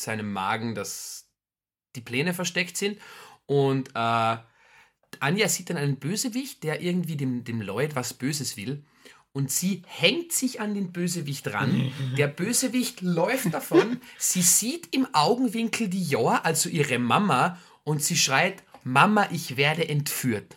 [0.00, 1.28] seinem Magen das,
[1.96, 2.98] die Pläne versteckt sind.
[3.46, 4.36] Und äh,
[5.18, 8.84] Anja sieht dann einen Bösewicht, der irgendwie dem, dem Lloyd was Böses will.
[9.32, 11.92] Und sie hängt sich an den Bösewicht ran.
[12.18, 14.00] Der Bösewicht läuft davon.
[14.18, 19.88] Sie sieht im Augenwinkel die Joa, also ihre Mama, und sie schreit: Mama, ich werde
[19.88, 20.56] entführt.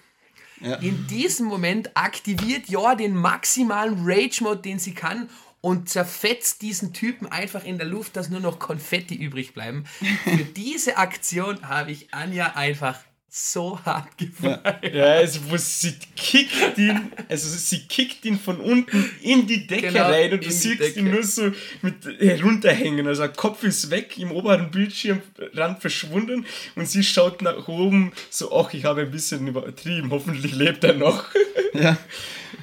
[0.59, 0.75] Ja.
[0.77, 5.29] In diesem Moment aktiviert Joa den maximalen Rage-Mode, den sie kann,
[5.63, 9.85] und zerfetzt diesen Typen einfach in der Luft, dass nur noch Konfetti übrig bleiben.
[10.25, 12.99] Für diese Aktion habe ich Anja einfach
[13.35, 14.59] so hart gefallen.
[14.83, 19.65] Ja, ja also wo sie kickt ihn, also sie kickt ihn von unten in die
[19.65, 23.07] Decke genau, rein und du siehst ihn nur so mit herunterhängen.
[23.07, 28.55] Also der Kopf ist weg, im oberen Bildschirmrand verschwunden und sie schaut nach oben so,
[28.55, 31.25] ach, ich habe ein bisschen übertrieben, hoffentlich lebt er noch.
[31.73, 31.97] Ja.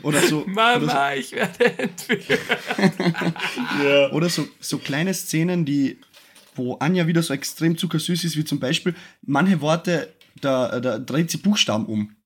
[0.05, 0.45] Oder so.
[0.47, 2.23] Mama, oder so, ich werde entführt.
[3.85, 4.12] ja.
[4.12, 5.99] Oder so, so kleine Szenen, die,
[6.55, 11.30] wo Anja wieder so extrem zuckersüß ist, wie zum Beispiel, manche Worte, da, da dreht
[11.30, 12.16] sie Buchstaben um.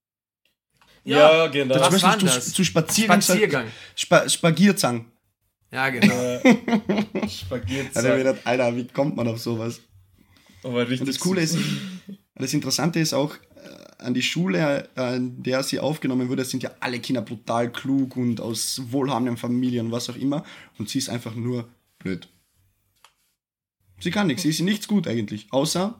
[1.04, 1.74] Ja, ja genau.
[1.74, 2.52] Was war zu, das?
[2.52, 3.20] zu Spaziergang.
[3.20, 3.66] Spaziergang.
[3.94, 5.06] Spa Spagierzang.
[5.70, 6.40] Ja, genau.
[7.28, 8.04] Spagierzang.
[8.04, 9.80] Ja, gedacht, Alter, wie kommt man auf sowas?
[10.62, 11.58] Aber richtig Und das Coole ist,
[12.36, 13.36] das Interessante ist auch,
[14.04, 18.40] an die Schule, an der sie aufgenommen wurde, sind ja alle Kinder brutal klug und
[18.40, 20.44] aus wohlhabenden Familien, was auch immer.
[20.78, 22.28] Und sie ist einfach nur blöd.
[24.00, 25.98] Sie kann nichts, sie ist nichts gut eigentlich, außer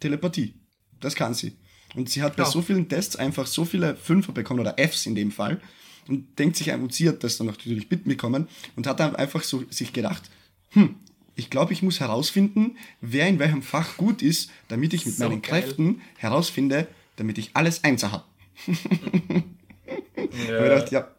[0.00, 0.54] Telepathie.
[1.00, 1.56] Das kann sie.
[1.94, 2.48] Und sie hat bei ja.
[2.48, 5.60] so vielen Tests einfach so viele Fünfer bekommen, oder Fs in dem Fall,
[6.06, 9.64] und denkt sich, und sie hat das dann natürlich mitbekommen und hat dann einfach so
[9.70, 10.22] sich gedacht,
[10.70, 10.96] hm,
[11.34, 15.28] ich glaube, ich muss herausfinden, wer in welchem Fach gut ist, damit ich mit so
[15.28, 15.62] meinen geil.
[15.62, 18.24] Kräften herausfinde, damit ich alles Einser habe.
[18.66, 18.74] ja.
[20.16, 21.14] ich gedacht, ja,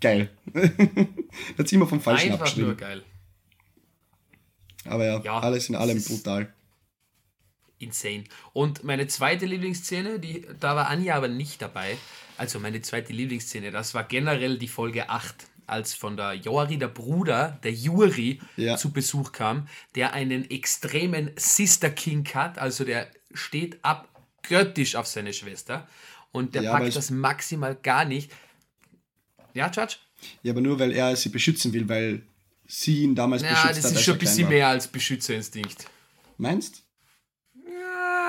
[0.00, 0.30] geil.
[1.58, 2.68] hat sie immer vom Falschen Einfach abgeschrieben.
[2.68, 3.02] Nur geil.
[4.84, 6.52] Aber ja, ja alles in allem brutal.
[7.78, 8.24] Insane.
[8.52, 11.96] Und meine zweite Lieblingsszene, die, da war Anja aber nicht dabei.
[12.36, 15.34] Also meine zweite Lieblingsszene, das war generell die Folge 8
[15.66, 18.76] als von der Jori, der Bruder, der Juri, ja.
[18.76, 25.32] zu Besuch kam, der einen extremen Sister King hat, also der steht abgöttisch auf seine
[25.34, 25.86] Schwester
[26.32, 28.32] und der ja, packt das maximal gar nicht.
[29.52, 29.96] Ja, Judge?
[30.42, 32.22] Ja, aber nur weil er sie beschützen will, weil
[32.66, 33.76] sie ihn damals ja, beschützt hat.
[33.76, 35.86] Ja, das ist schon ein bisschen mehr als Beschützerinstinkt.
[36.38, 36.82] Meinst?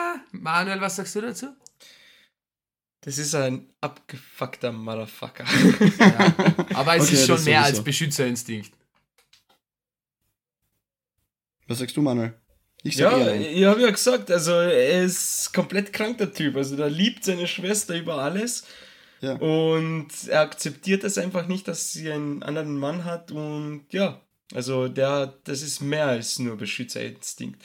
[0.10, 1.47] Ja, Manuel, was sagst du dazu?
[3.01, 5.45] Das ist ein abgefuckter Motherfucker.
[5.99, 6.36] Ja,
[6.74, 8.72] aber es okay, ist schon mehr als Beschützerinstinkt.
[11.68, 12.34] Was sagst du, Manuel?
[12.82, 16.55] Ich sag ja, ich habe ja gesagt, also er ist komplett krank, der Typ.
[16.55, 18.66] Also der liebt seine Schwester über alles.
[19.22, 19.34] Ja.
[19.34, 23.32] Und er akzeptiert es einfach nicht, dass sie einen anderen Mann hat.
[23.32, 24.22] Und ja,
[24.53, 27.64] also der, das ist mehr als nur Beschützerinstinkt.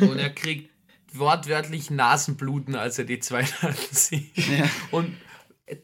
[0.00, 0.71] Und er kriegt
[1.18, 3.44] wortwörtlich Nasenbluten, als er die zwei
[3.90, 4.36] sieht.
[4.36, 4.68] Ja.
[4.90, 5.16] Und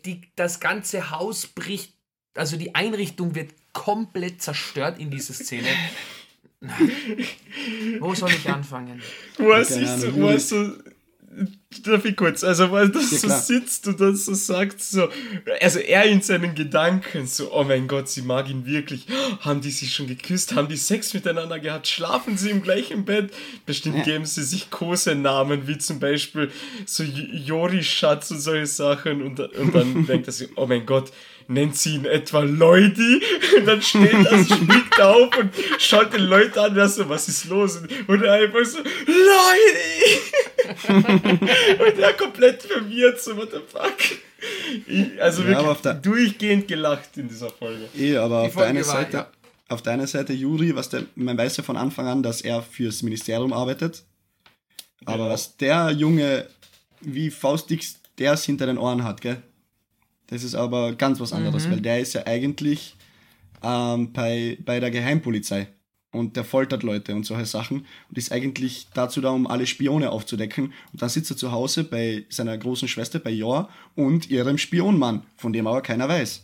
[0.04, 1.98] die, das ganze Haus bricht
[2.38, 5.68] also die Einrichtung wird komplett zerstört in dieser Szene.
[8.00, 9.02] Wo soll ich anfangen?
[9.36, 10.72] Wo sich so, wo er so
[11.84, 15.08] darf ich kurz, also weil das ja, so sitzt und dann so sagt, so,
[15.60, 19.06] also er in seinen Gedanken, so, oh mein Gott, sie mag ihn wirklich,
[19.40, 23.32] haben die sich schon geküsst, haben die Sex miteinander gehabt, schlafen sie im gleichen Bett,
[23.66, 24.04] bestimmt ja.
[24.04, 26.50] geben sie sich Kosenamen, wie zum Beispiel
[26.86, 29.22] so Jori-Schatz und solche Sachen.
[29.22, 31.12] Und, und dann denkt er sich, oh mein Gott,
[31.48, 33.20] nennt sie ihn etwa Leute
[33.56, 37.46] und dann steht er, springt auf und schaut den Leuten an, und so, was ist
[37.46, 37.80] los?
[38.06, 38.88] Und er einfach so, Leute!
[41.82, 43.96] und er komplett verwirrt, so, what the fuck?
[44.86, 47.88] Ich, also ja, wirklich durchgehend gelacht in dieser Folge.
[47.96, 49.30] Eh, aber auf deiner Seite, ja.
[49.68, 53.02] auf deiner Seite, Juri, was der, man weiß ja von Anfang an, dass er fürs
[53.02, 54.04] Ministerium arbeitet.
[55.06, 55.30] Aber ja.
[55.30, 56.46] was der Junge,
[57.00, 57.84] wie faustdick
[58.18, 59.42] der es hinter den Ohren hat, gell?
[60.28, 61.72] Das ist aber ganz was anderes, mhm.
[61.72, 62.96] weil der ist ja eigentlich
[63.62, 65.68] ähm, bei, bei der Geheimpolizei
[66.10, 70.10] und der foltert Leute und solche Sachen und ist eigentlich dazu da, um alle Spione
[70.10, 70.72] aufzudecken.
[70.92, 75.22] Und dann sitzt er zu Hause bei seiner großen Schwester, bei Jor und ihrem Spionmann,
[75.36, 76.42] von dem aber keiner weiß.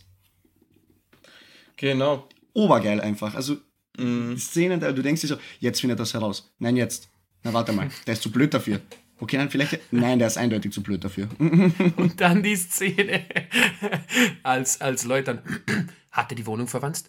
[1.77, 2.27] Genau.
[2.53, 3.35] Obergeil einfach.
[3.35, 3.57] Also
[3.97, 4.37] mhm.
[4.37, 6.51] Szenen, du denkst dir so, jetzt findet das heraus.
[6.59, 7.09] Nein, jetzt.
[7.43, 8.81] Na warte mal, der ist zu blöd dafür.
[9.19, 9.79] Okay, dann vielleicht.
[9.91, 11.29] Nein, der ist eindeutig zu blöd dafür.
[11.39, 13.23] Und dann die Szene,
[14.43, 15.87] als, als Leute dann.
[16.11, 17.03] Hat er die Wohnung verwandt?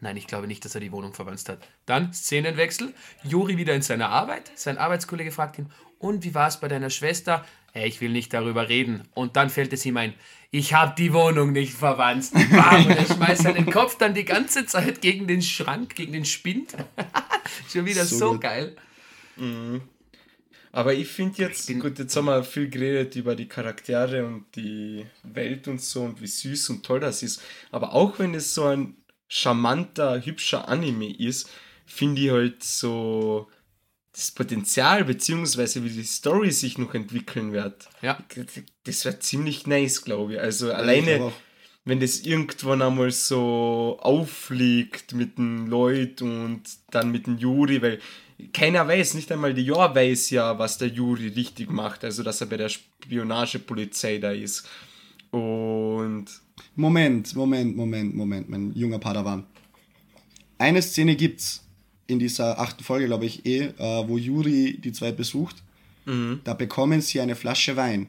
[0.00, 1.66] Nein, ich glaube nicht, dass er die Wohnung verwandt hat.
[1.86, 2.92] Dann Szenenwechsel.
[3.24, 4.50] Juri wieder in seiner Arbeit.
[4.54, 7.44] Sein Arbeitskollege fragt ihn: Und wie war es bei deiner Schwester?
[7.72, 9.08] Hey, ich will nicht darüber reden.
[9.14, 10.12] Und dann fällt es ihm ein:
[10.50, 12.32] Ich habe die Wohnung nicht verwandt.
[12.34, 16.76] Und er schmeißt seinen Kopf dann die ganze Zeit gegen den Schrank, gegen den Spind.
[17.72, 18.76] Schon wieder so, so geil.
[19.36, 19.80] Mhm.
[20.76, 25.06] Aber ich finde jetzt, gut, jetzt haben wir viel geredet über die Charaktere und die
[25.22, 27.40] Welt und so und wie süß und toll das ist.
[27.70, 28.94] Aber auch wenn es so ein
[29.26, 31.48] charmanter, hübscher Anime ist,
[31.86, 33.48] finde ich halt so
[34.12, 37.88] das Potenzial beziehungsweise wie die Story sich noch entwickeln wird.
[38.02, 38.22] Ja.
[38.84, 40.40] Das wird ziemlich nice, glaube ich.
[40.40, 41.32] Also alleine,
[41.86, 48.00] wenn das irgendwann einmal so auffliegt mit den Lloyd und dann mit dem Yuri, weil
[48.52, 52.40] keiner weiß, nicht einmal die Jor weiß ja, was der Juri richtig macht, also dass
[52.40, 54.68] er bei der Spionagepolizei da ist.
[55.30, 56.26] Und.
[56.74, 59.46] Moment, Moment, Moment, Moment, mein junger Padawan.
[60.58, 61.64] Eine Szene gibt's
[62.08, 65.62] in dieser achten Folge, glaube ich, eh, äh, wo Juri die zwei besucht.
[66.04, 66.40] Mhm.
[66.42, 68.08] Da bekommen sie eine Flasche Wein.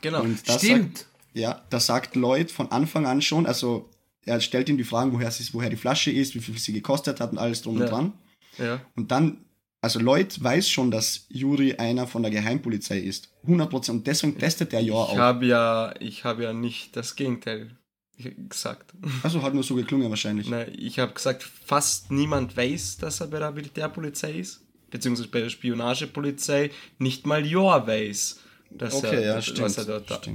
[0.00, 0.22] Genau.
[0.22, 0.98] Und das Stimmt.
[0.98, 3.88] Sagt, ja, da sagt Lloyd von Anfang an schon, also
[4.24, 7.20] er stellt ihm die Fragen, woher, sie, woher die Flasche ist, wie viel sie gekostet
[7.20, 7.84] hat und alles drum ja.
[7.84, 8.12] und dran.
[8.58, 8.80] Ja.
[8.96, 9.44] Und dann,
[9.80, 13.28] also Lloyd weiß schon, dass Juri einer von der Geheimpolizei ist.
[13.46, 13.90] 100%.
[13.90, 15.12] Und deswegen testet er ja auch.
[15.12, 17.76] Ich habe ja, ich habe ja nicht das Gegenteil
[18.48, 18.92] gesagt.
[19.22, 20.48] Also hat nur so geklungen wahrscheinlich.
[20.48, 24.60] Nein, ich habe gesagt, fast niemand weiß, dass er bei der Militärpolizei ist.
[24.90, 26.70] Beziehungsweise bei der Spionagepolizei.
[26.98, 30.28] Nicht mal Jor weiß, dass okay, er, ja, stimmt, was er dort hat.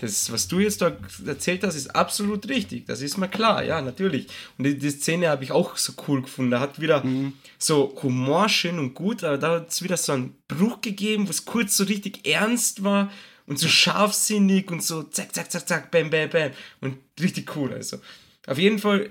[0.00, 0.96] Das, was du jetzt da
[1.26, 2.86] erzählt hast, ist absolut richtig.
[2.86, 4.28] Das ist mir klar, ja, natürlich.
[4.56, 6.52] Und die, die Szene habe ich auch so cool gefunden.
[6.52, 7.34] Da hat wieder mhm.
[7.58, 11.44] so Humor schön und gut, aber da hat es wieder so einen Bruch gegeben, was
[11.44, 13.12] kurz so richtig ernst war
[13.46, 16.52] und so scharfsinnig und so zack, zack, zack, zack, bam, bam, bam.
[16.80, 17.98] Und richtig cool, also.
[18.46, 19.10] Auf jeden Fall,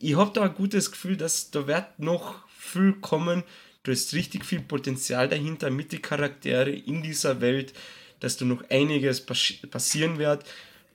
[0.00, 3.44] ich habe da ein gutes Gefühl, dass da wird noch viel kommen.
[3.84, 7.72] Da ist richtig viel Potenzial dahinter mit den Charaktere in dieser Welt
[8.20, 10.44] dass da noch einiges passieren wird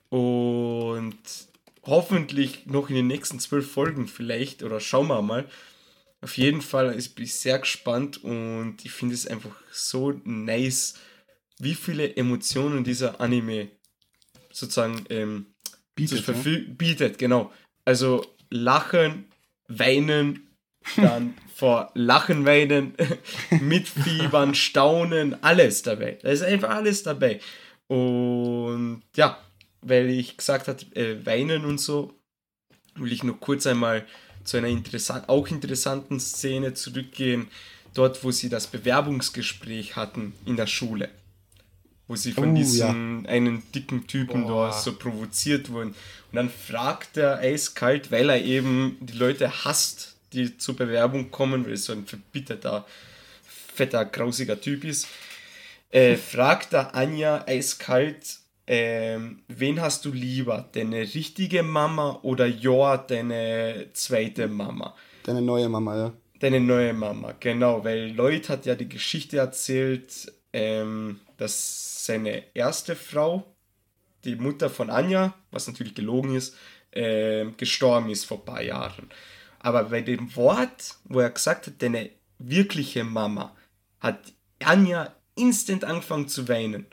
[0.08, 1.18] und
[1.82, 5.44] hoffentlich noch in den nächsten zwölf Folgen vielleicht oder schauen wir mal.
[6.20, 10.94] Auf jeden Fall bin ich sehr gespannt und ich finde es einfach so nice,
[11.58, 13.68] wie viele Emotionen dieser Anime
[14.50, 15.46] sozusagen ähm,
[15.94, 16.74] bietet, ne?
[16.76, 17.52] bietet, genau.
[17.84, 19.26] Also Lachen,
[19.68, 20.45] Weinen,
[20.96, 22.94] dann vor Lachen, Weinen,
[23.60, 26.18] Mitfiebern, Staunen, alles dabei.
[26.22, 27.40] Da ist einfach alles dabei.
[27.88, 29.38] Und ja,
[29.80, 32.14] weil ich gesagt habe, äh, Weinen und so,
[32.94, 34.04] will ich noch kurz einmal
[34.44, 37.48] zu einer interessant, auch interessanten Szene zurückgehen,
[37.94, 41.08] dort, wo sie das Bewerbungsgespräch hatten in der Schule.
[42.08, 43.30] Wo sie von oh, diesem ja.
[43.30, 44.68] einen dicken Typen Boah.
[44.68, 45.90] da so provoziert wurden.
[45.90, 51.64] Und dann fragt er eiskalt, weil er eben die Leute hasst, die zur Bewerbung kommen,
[51.64, 52.86] weil es so ein verbitterter,
[53.42, 55.08] fetter, grausiger Typ ist,
[55.90, 62.98] äh, fragt da Anja eiskalt, ähm, wen hast du lieber, deine richtige Mama oder Joa,
[62.98, 64.94] deine zweite Mama?
[65.22, 66.12] Deine neue Mama, ja.
[66.40, 72.94] Deine neue Mama, genau, weil Lloyd hat ja die Geschichte erzählt, ähm, dass seine erste
[72.94, 73.44] Frau,
[74.24, 76.56] die Mutter von Anja, was natürlich gelogen ist,
[76.90, 79.08] äh, gestorben ist vor ein paar Jahren.
[79.66, 83.52] Aber bei dem Wort, wo er gesagt hat, deine wirkliche Mama,
[83.98, 86.86] hat Anja instant angefangen zu weinen.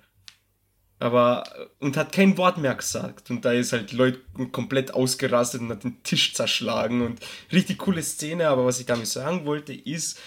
[0.97, 1.43] Aber,
[1.80, 3.30] und hat kein Wort mehr gesagt.
[3.30, 4.21] Und da ist halt Leute
[4.51, 7.03] komplett ausgerastet und hat den Tisch zerschlagen.
[7.03, 7.19] Und
[7.51, 10.19] richtig coole Szene, aber was ich damit sagen wollte, ist,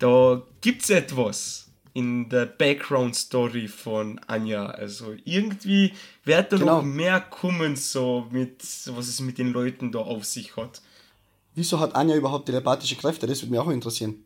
[0.00, 4.66] da gibt es etwas in der Background-Story von Anja.
[4.66, 5.92] Also irgendwie
[6.24, 6.78] wird da genau.
[6.78, 10.82] noch mehr kommen, so mit, was es mit den Leuten da auf sich hat.
[11.54, 13.26] Wieso hat Anja überhaupt telepathische Kräfte?
[13.26, 14.24] Das würde mich auch interessieren.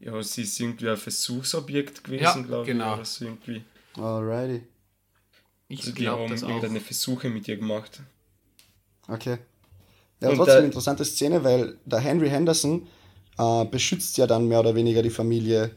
[0.00, 2.92] Ja, sie ist irgendwie ein Versuchsobjekt gewesen, ja, glaube genau.
[2.92, 2.94] ich.
[2.94, 3.64] Oder so irgendwie.
[3.96, 4.62] Alrighty.
[5.68, 8.00] Ich also die haben irgendeine Versuche mit ihr gemacht.
[9.08, 9.38] Okay.
[10.20, 12.86] Ja, trotzdem eine interessante Szene, weil der Henry Henderson
[13.38, 15.76] äh, beschützt ja dann mehr oder weniger die Familie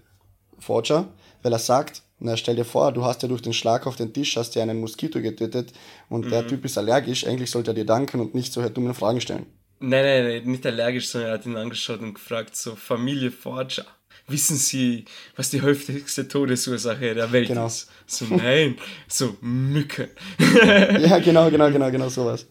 [0.59, 1.09] Forger,
[1.41, 4.13] weil er sagt, na stell dir vor, du hast ja durch den Schlag auf den
[4.13, 5.73] Tisch, hast ja einen Moskito getötet
[6.09, 6.29] und mhm.
[6.29, 9.45] der Typ ist allergisch, eigentlich sollte er dir danken und nicht so dumme Fragen stellen.
[9.79, 13.85] Nein, nein, nein, nicht allergisch, sondern er hat ihn angeschaut und gefragt, so Familie Forger,
[14.27, 15.05] wissen Sie,
[15.35, 17.67] was die häufigste Todesursache der Welt genau.
[17.67, 17.89] ist?
[18.05, 18.77] So, nein,
[19.07, 20.09] so Mücke.
[20.39, 22.45] ja, genau, genau, genau, genau sowas.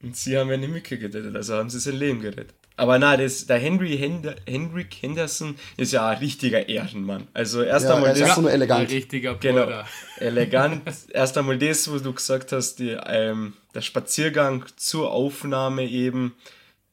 [0.00, 2.54] Und sie haben eine Mücke getötet, also haben sie sein Leben gerettet.
[2.76, 7.26] Aber na, das, der Henry Hend Henrik Henderson ist ja ein richtiger Ehrenmann.
[7.34, 8.38] Also erst ja, einmal das.
[8.38, 8.82] nur elegant.
[8.82, 9.66] Ein richtiger Bruder.
[9.66, 9.84] Genau,
[10.18, 10.82] elegant.
[11.12, 16.36] erst einmal das, wo du gesagt hast, die, ähm, der Spaziergang zur Aufnahme eben,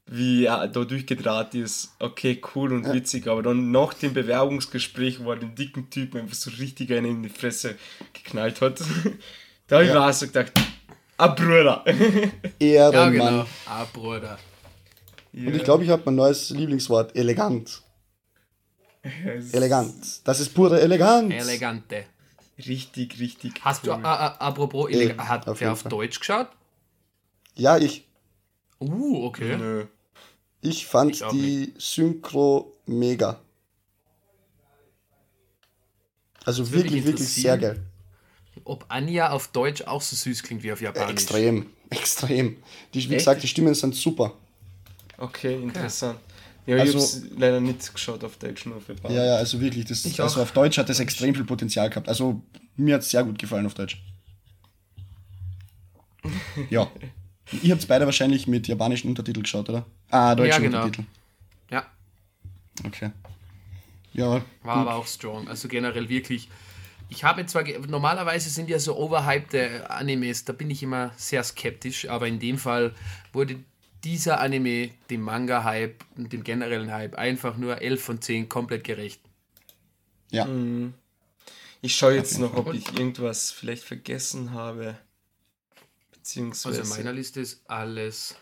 [0.08, 1.96] wie er da durchgedraht ist.
[2.00, 2.94] Okay, cool und ja.
[2.94, 3.28] witzig.
[3.28, 7.24] Aber dann nach dem Bewerbungsgespräch, wo er den dicken Typen einfach so richtig einen in
[7.24, 7.76] die Fresse
[8.14, 8.80] geknallt hat,
[9.68, 10.00] da habe ich ja.
[10.00, 10.52] mir auch so gedacht,
[11.18, 11.84] ah Bruder.
[11.86, 12.32] Ehrenmann.
[12.60, 13.46] Ja, genau.
[13.66, 14.38] Ah Bruder.
[15.34, 15.48] Ja.
[15.48, 17.82] Und ich glaube, ich habe mein neues Lieblingswort, elegant.
[19.52, 20.22] elegant.
[20.24, 21.34] Das ist pure Eleganz.
[21.34, 22.06] Elegante.
[22.58, 23.54] Richtig, richtig.
[23.62, 23.96] Hast cool.
[23.96, 26.48] du, äh, äh, apropos, äh, hat auf auf Deutsch geschaut?
[27.56, 28.06] Ja, ich.
[28.80, 29.58] Uh, okay.
[29.58, 29.86] Nö.
[30.66, 31.82] Ich fand ich die nicht.
[31.82, 33.40] Synchro mega.
[36.44, 37.84] Also wirklich, wirklich sehr geil.
[38.64, 41.12] Ob Anja auf Deutsch auch so süß klingt wie auf Japanisch.
[41.12, 42.58] Extrem, extrem.
[42.94, 43.20] Die, wie Echt?
[43.20, 44.34] gesagt, die Stimmen sind super.
[45.18, 46.20] Okay, interessant.
[46.66, 49.86] Ja, also, ich habe leider nicht geschaut auf Deutsch, nur für Ja, ja, also wirklich,
[49.86, 52.10] das, also auf Deutsch hat das extrem viel Potenzial gehabt.
[52.10, 52.42] Also
[52.76, 54.02] mir hat es sehr gut gefallen auf Deutsch.
[56.70, 56.90] ja.
[57.62, 59.86] Ihr habt beide wahrscheinlich mit japanischen Untertiteln geschaut, oder?
[60.16, 60.84] Ah, deutschen ja, genau.
[60.84, 61.08] Untertitel.
[61.70, 61.86] Ja.
[62.86, 63.12] Okay.
[64.14, 64.30] Ja.
[64.30, 64.44] War gut.
[64.64, 65.48] aber auch strong.
[65.50, 66.50] Also generell wirklich.
[67.10, 69.54] Ich habe zwar, normalerweise sind ja so overhyped
[69.90, 72.96] Animes, da bin ich immer sehr skeptisch, aber in dem Fall
[73.32, 73.60] wurde
[74.04, 79.22] dieser Anime dem Manga-Hype und dem generellen Hype einfach nur 11 von 10 komplett gerecht.
[80.32, 80.46] Ja.
[80.46, 80.94] Mhm.
[81.82, 84.98] Ich schaue jetzt noch, ob ich irgendwas vielleicht vergessen habe.
[86.12, 86.80] Beziehungsweise.
[86.80, 88.36] Also in meiner Liste ist alles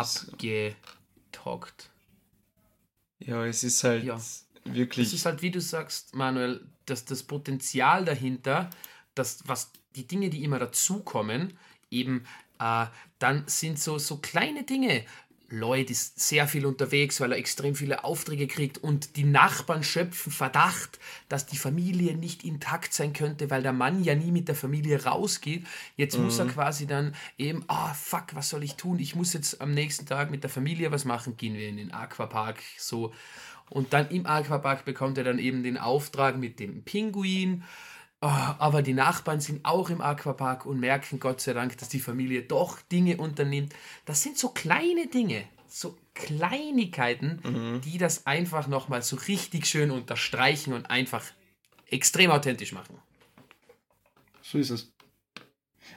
[0.00, 1.90] abgetockt.
[3.18, 4.18] Ja, es ist halt ja.
[4.64, 5.08] wirklich.
[5.08, 8.70] Es ist halt, wie du sagst, Manuel, dass das Potenzial dahinter,
[9.14, 11.58] dass was die Dinge, die immer dazukommen,
[11.90, 12.24] eben
[12.58, 12.86] äh,
[13.18, 15.04] dann sind so, so kleine Dinge.
[15.50, 20.32] Lloyd ist sehr viel unterwegs, weil er extrem viele Aufträge kriegt und die Nachbarn schöpfen
[20.32, 24.54] Verdacht, dass die Familie nicht intakt sein könnte, weil der Mann ja nie mit der
[24.54, 25.66] Familie rausgeht.
[25.96, 26.24] Jetzt mhm.
[26.24, 26.50] muss er mhm.
[26.50, 29.00] quasi dann eben, ah, oh, fuck, was soll ich tun?
[29.00, 31.36] Ich muss jetzt am nächsten Tag mit der Familie was machen.
[31.36, 33.12] Gehen wir in den Aquapark, so.
[33.68, 37.64] Und dann im Aquapark bekommt er dann eben den Auftrag mit dem Pinguin
[38.22, 42.00] Oh, aber die Nachbarn sind auch im Aquapark und merken Gott sei Dank, dass die
[42.00, 43.74] Familie doch Dinge unternimmt.
[44.04, 47.80] Das sind so kleine Dinge, so Kleinigkeiten, mhm.
[47.80, 51.24] die das einfach nochmal so richtig schön unterstreichen und einfach
[51.86, 52.98] extrem authentisch machen.
[54.42, 54.92] So ist es.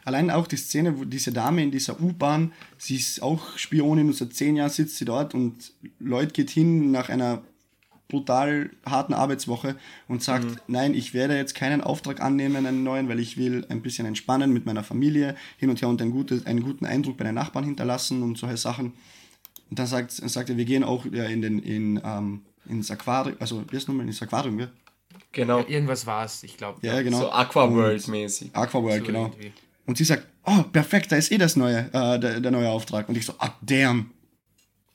[0.05, 4.15] Allein auch die Szene, wo diese Dame in dieser U-Bahn, sie ist auch Spionin und
[4.15, 7.43] seit zehn Jahren sitzt sie dort und Lloyd geht hin nach einer
[8.07, 9.75] brutal harten Arbeitswoche
[10.07, 10.57] und sagt, mhm.
[10.67, 14.53] nein, ich werde jetzt keinen Auftrag annehmen, einen neuen, weil ich will ein bisschen entspannen
[14.53, 17.65] mit meiner Familie, hin und her und ein gutes, einen guten Eindruck bei den Nachbarn
[17.65, 18.93] hinterlassen und solche Sachen.
[19.69, 23.37] Und dann sagt, sagt er, wir gehen auch ja, in den, in, ähm, ins Aquarium,
[23.39, 24.71] also wie ist nochmal, ins Aquarium, gell?
[25.31, 25.61] Genau.
[25.61, 26.79] Ja, irgendwas war es, ich glaube.
[26.85, 27.21] Ja, genau.
[27.21, 28.51] So Aquaworld-mäßig.
[28.53, 29.25] Aquaworld, so genau.
[29.25, 29.51] Irgendwie.
[29.87, 33.09] Und sie sagt, oh, perfekt, da ist eh das neue, äh, der, der neue Auftrag.
[33.09, 34.11] Und ich so, ah, damn.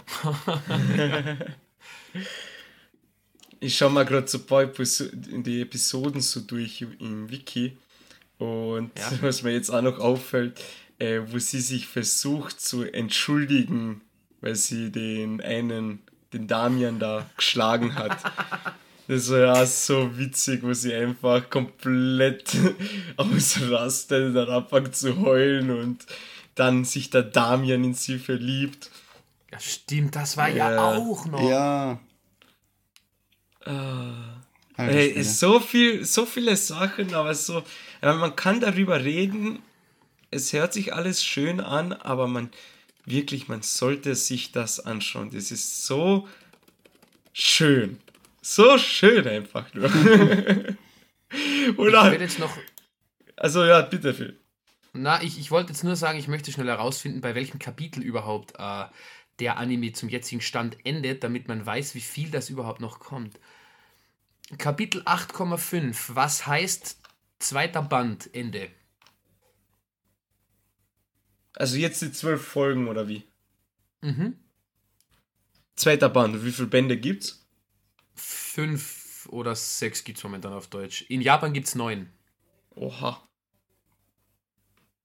[3.60, 7.76] ich schaue mal gerade so ein paar die Episoden so durch im Wiki
[8.38, 9.10] und ja.
[9.20, 10.60] was mir jetzt auch noch auffällt,
[10.98, 14.00] äh, wo sie sich versucht zu entschuldigen,
[14.40, 16.00] weil sie den einen,
[16.32, 18.18] den Damian da geschlagen hat.
[19.10, 22.54] Das war ja so witzig, wo sie einfach komplett
[23.16, 26.04] ausrastet, dann anfängt zu heulen und
[26.54, 28.90] dann sich der Damian in sie verliebt.
[29.50, 31.48] Ja, stimmt, das war ja, ja auch noch.
[31.48, 31.98] Ja.
[33.68, 34.40] Ah.
[34.76, 37.64] Hey, so viel, so viele Sachen, aber so,
[38.00, 39.58] man kann darüber reden.
[40.30, 42.50] Es hört sich alles schön an, aber man
[43.04, 45.30] wirklich, man sollte sich das anschauen.
[45.32, 46.28] Das ist so
[47.32, 47.98] schön,
[48.40, 49.90] so schön einfach nur.
[51.76, 52.04] Oder?
[52.04, 52.56] Ich werde jetzt noch.
[53.36, 54.38] Also ja, bitte Phil.
[54.92, 58.54] Na, ich, ich wollte jetzt nur sagen, ich möchte schnell herausfinden, bei welchem Kapitel überhaupt
[58.58, 58.84] äh,
[59.38, 63.38] der Anime zum jetzigen Stand endet, damit man weiß, wie viel das überhaupt noch kommt.
[64.56, 66.14] Kapitel 8,5.
[66.14, 66.98] Was heißt
[67.38, 68.70] zweiter Band, Ende?
[71.54, 73.24] Also jetzt die zwölf Folgen oder wie?
[74.00, 74.38] Mhm.
[75.76, 76.44] Zweiter Band.
[76.44, 77.46] Wie viele Bände gibt's?
[78.14, 81.02] Fünf oder sechs gibt's momentan auf Deutsch.
[81.02, 82.08] In Japan gibt's neun.
[82.70, 83.28] Oha.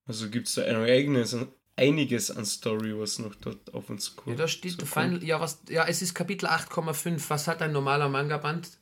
[0.05, 1.35] Also gibt's da ein eigenes,
[1.75, 4.37] einiges an Story, was noch dort auf uns kommt.
[4.37, 7.29] Ja, da steht so Final, ja, was, ja, es ist Kapitel 8,5.
[7.29, 8.77] Was hat ein normaler Manga-Band?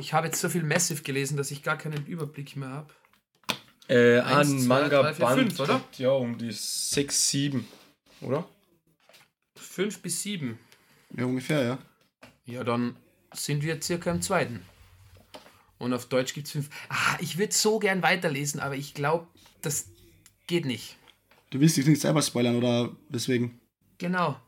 [0.00, 2.94] Ich habe jetzt so viel Massive gelesen, dass ich gar keinen Überblick mehr habe.
[3.88, 5.80] Äh, ein Manga-Band, oder?
[5.98, 7.66] Ja, um die 6, 7,
[8.20, 8.48] oder?
[9.56, 10.58] 5 bis 7.
[11.16, 11.78] Ja, ungefähr, ja.
[12.44, 12.96] Ja, dann
[13.34, 14.64] sind wir circa im zweiten.
[15.78, 16.70] Und auf Deutsch gibt es 5.
[16.88, 19.26] Ah, ich würde so gern weiterlesen, aber ich glaube,
[19.62, 19.90] das
[20.46, 20.96] geht nicht.
[21.50, 23.60] Du willst dich nicht selber spoilern, oder deswegen?
[23.98, 24.40] Genau.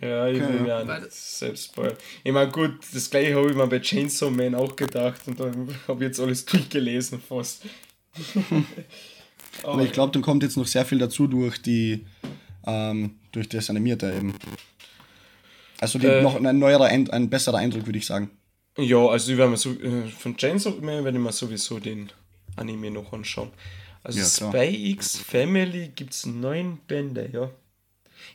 [0.00, 1.96] Ja, ich will mir auch nicht selbst spoilern.
[2.24, 5.68] Ich meine, gut, das gleiche habe ich mir bei Chainsaw Man auch gedacht und dann
[5.88, 7.62] habe ich jetzt alles durchgelesen fast.
[9.62, 12.04] Aber ich glaube, dann kommt jetzt noch sehr viel dazu durch die
[12.66, 14.34] ähm, durch das Animierte eben.
[15.80, 18.30] Also die, äh, noch ein neuerer, ein besserer Eindruck, würde ich sagen.
[18.78, 22.10] Ja, also ich werde so, äh, von Chainsaw Man werde ich mir sowieso den
[22.56, 23.50] Anime noch anschauen.
[24.02, 27.50] Also ja, Spy X Family gibt es neun Bände, ja.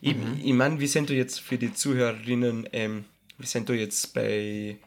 [0.02, 0.40] Ich, mhm.
[0.44, 3.06] ich meine, wir sind da jetzt für die Zuhörerinnen, ähm,
[3.38, 4.78] wir sind da jetzt bei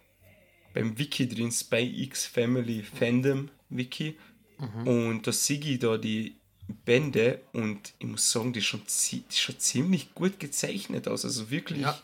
[0.74, 4.18] beim Wiki drin, Spy X Family Fandom Wiki.
[4.58, 4.86] Mhm.
[4.86, 6.36] Und da sehe ich da die
[6.84, 11.24] Bände und ich muss sagen, die schon, die schon ziemlich gut gezeichnet aus.
[11.24, 11.98] Also wirklich ja.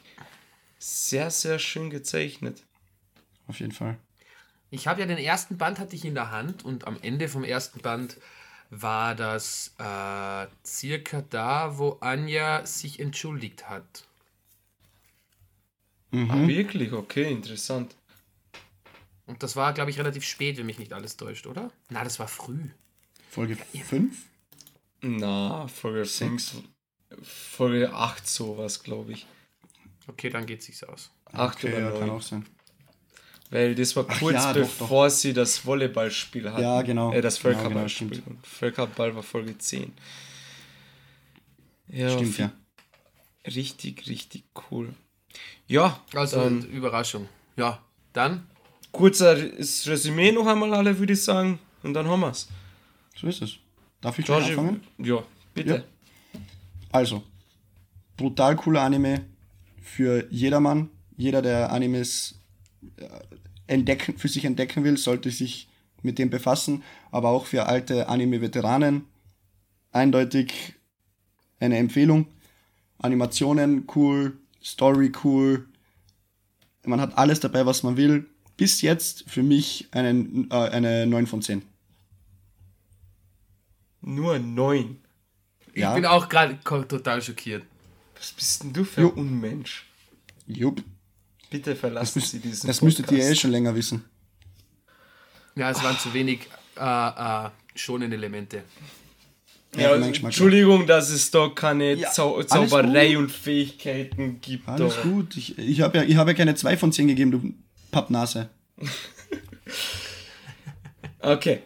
[0.79, 2.63] sehr, sehr schön gezeichnet.
[3.47, 3.97] Auf jeden Fall.
[4.71, 7.45] Ich habe ja den ersten Band hatte ich in der Hand und am Ende vom
[7.45, 8.19] ersten Band
[8.71, 14.05] war das äh, circa da, wo Anja sich entschuldigt hat.
[16.11, 16.31] Mhm.
[16.31, 16.93] Ah, wirklich?
[16.93, 17.95] Okay, interessant.
[19.27, 21.71] Und das war, glaube ich, relativ spät, wenn mich nicht alles täuscht, oder?
[21.91, 22.71] Na, das war früh.
[23.31, 24.17] Folge 5?
[25.03, 26.63] Na, Folge 6.
[27.23, 29.27] Folge 8 sowas, glaube ich.
[30.07, 31.11] Okay, dann geht es sich aus.
[31.27, 31.93] 8 okay, oder 9.
[31.93, 32.47] Ja, kann auch sein.
[33.51, 35.19] Weil das war kurz ja, bevor doch, doch.
[35.19, 36.63] sie das Volleyballspiel hatten.
[36.63, 37.13] Ja, genau.
[37.13, 38.17] Äh, das Völkerballspiel.
[38.17, 39.93] Ja, genau, Völkerball war Folge 10.
[41.89, 42.53] Ja, stimmt, ja.
[43.47, 44.95] Richtig, richtig cool.
[45.67, 46.01] Ja.
[46.15, 47.29] Also ähm, Überraschung.
[47.57, 47.83] Ja,
[48.13, 48.47] dann.
[48.93, 51.59] Kurzer Resümee noch einmal alle, würde ich sagen.
[51.83, 52.49] Und dann haben wir es.
[53.17, 53.57] So ist es.
[54.01, 54.83] Darf ich schon anfangen?
[54.99, 55.23] Ja,
[55.55, 55.85] bitte.
[56.35, 56.41] Ja.
[56.93, 57.23] Also,
[58.17, 59.25] brutal cooler Anime
[59.81, 60.91] für jedermann.
[61.17, 62.38] Jeder, der Animes
[63.67, 65.69] entdecken, für sich entdecken will, sollte sich
[66.03, 69.05] mit dem befassen, aber auch für alte Anime-Veteranen
[69.91, 70.75] eindeutig
[71.61, 72.27] eine Empfehlung.
[72.99, 75.69] Animationen cool, Story cool,
[76.89, 78.27] man hat alles dabei, was man will.
[78.57, 81.63] Bis jetzt für mich einen, äh, eine 9 von 10.
[84.01, 84.99] Nur 9?
[85.75, 85.95] Ich ja.
[85.95, 87.65] bin auch gerade total schockiert.
[88.17, 89.87] Was bist denn du für ein Unmensch?
[90.47, 90.83] Jupp.
[91.51, 94.05] Bitte verlassen Sie diesen Das müsstet ihr eh schon länger wissen.
[95.55, 96.03] Ja, es waren Ach.
[96.03, 96.41] zu wenig
[96.77, 98.63] äh, äh, schonende Elemente.
[99.77, 104.69] Ja, ja Entschuldigung, dass es da keine ja, Zau Zauberei und Fähigkeiten gibt.
[104.69, 105.03] Alles doch.
[105.03, 105.37] gut.
[105.37, 107.55] Ich, ich habe ja, hab ja keine 2 von 10 gegeben, du
[107.91, 108.49] Pappnase.
[111.21, 111.61] okay.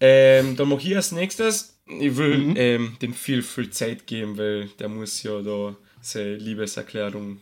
[0.00, 1.78] Ähm, dann mache ich als nächstes.
[1.86, 2.54] Ich will mhm.
[2.56, 7.38] ähm, dem viel, viel Zeit geben, weil der muss ja da seine Liebeserklärung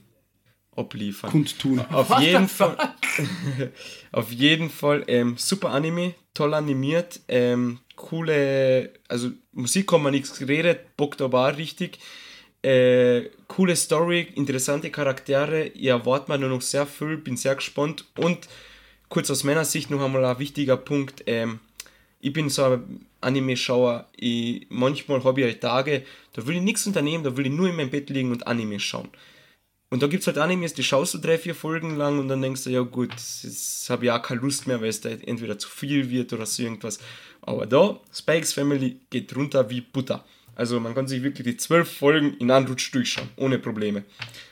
[0.76, 1.30] abliefern.
[1.30, 1.80] Kundtun.
[1.90, 2.76] Auf What jeden Fall.
[4.12, 10.38] auf jeden Fall ähm, super Anime, toll animiert, ähm, coole, also Musik kann man nichts
[10.38, 11.98] geredet, bockt aber richtig.
[12.62, 18.06] Äh, coole Story, interessante Charaktere, ihr erwartet man nur noch sehr viel, bin sehr gespannt
[18.16, 18.48] und
[19.10, 21.60] kurz aus meiner Sicht noch einmal ein wichtiger Punkt, ähm,
[22.20, 24.08] ich bin so ein Anime-Schauer,
[24.70, 27.76] manchmal habe ich halt Tage, da will ich nichts unternehmen, da will ich nur in
[27.76, 29.10] meinem Bett liegen und Anime schauen.
[29.94, 32.42] Und da gibt es halt Animes, die schaust du drei, vier Folgen lang und dann
[32.42, 35.56] denkst du, ja gut, jetzt habe ich auch keine Lust mehr, weil es da entweder
[35.56, 36.98] zu viel wird oder so irgendwas.
[37.42, 40.24] Aber da, Spikes Family geht runter wie Butter.
[40.56, 44.02] Also man kann sich wirklich die zwölf Folgen in einem Rutsch durchschauen, ohne Probleme.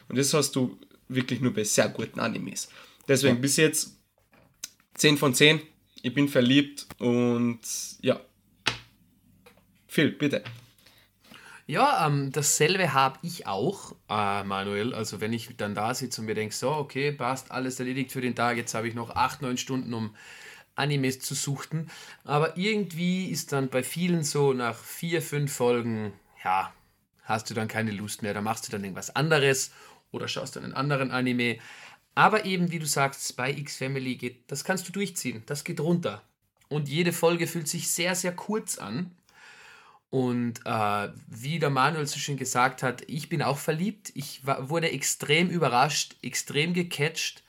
[0.09, 0.79] Und das hast du
[1.09, 2.69] wirklich nur bei sehr guten Animes.
[3.09, 3.97] Deswegen bis jetzt
[4.95, 5.61] 10 von 10.
[6.03, 7.59] Ich bin verliebt und
[8.01, 8.21] ja.
[9.89, 10.45] Phil, bitte.
[11.73, 14.93] Ja, ähm, dasselbe habe ich auch, äh, Manuel.
[14.93, 18.21] Also wenn ich dann da sitze und mir denke, so, okay, passt, alles erledigt für
[18.21, 20.15] den Tag, jetzt habe ich noch 8, 9 Stunden, um
[20.75, 21.91] Animes zu suchten.
[22.25, 26.13] Aber irgendwie ist dann bei vielen so nach 4, 5 Folgen,
[26.45, 26.75] ja,
[27.23, 28.35] hast du dann keine Lust mehr.
[28.35, 29.73] Da machst du dann irgendwas anderes
[30.11, 31.57] oder schaust dann einen anderen Anime.
[32.15, 35.81] Aber eben, wie du sagst, Spy X Family geht, das kannst du durchziehen, das geht
[35.81, 36.23] runter.
[36.69, 39.11] Und jede Folge fühlt sich sehr, sehr kurz an.
[40.13, 44.13] Und äh, wie der Manuel so schön gesagt hat, ich bin auch verliebt.
[44.15, 47.43] Ich war, wurde extrem überrascht, extrem gecatcht,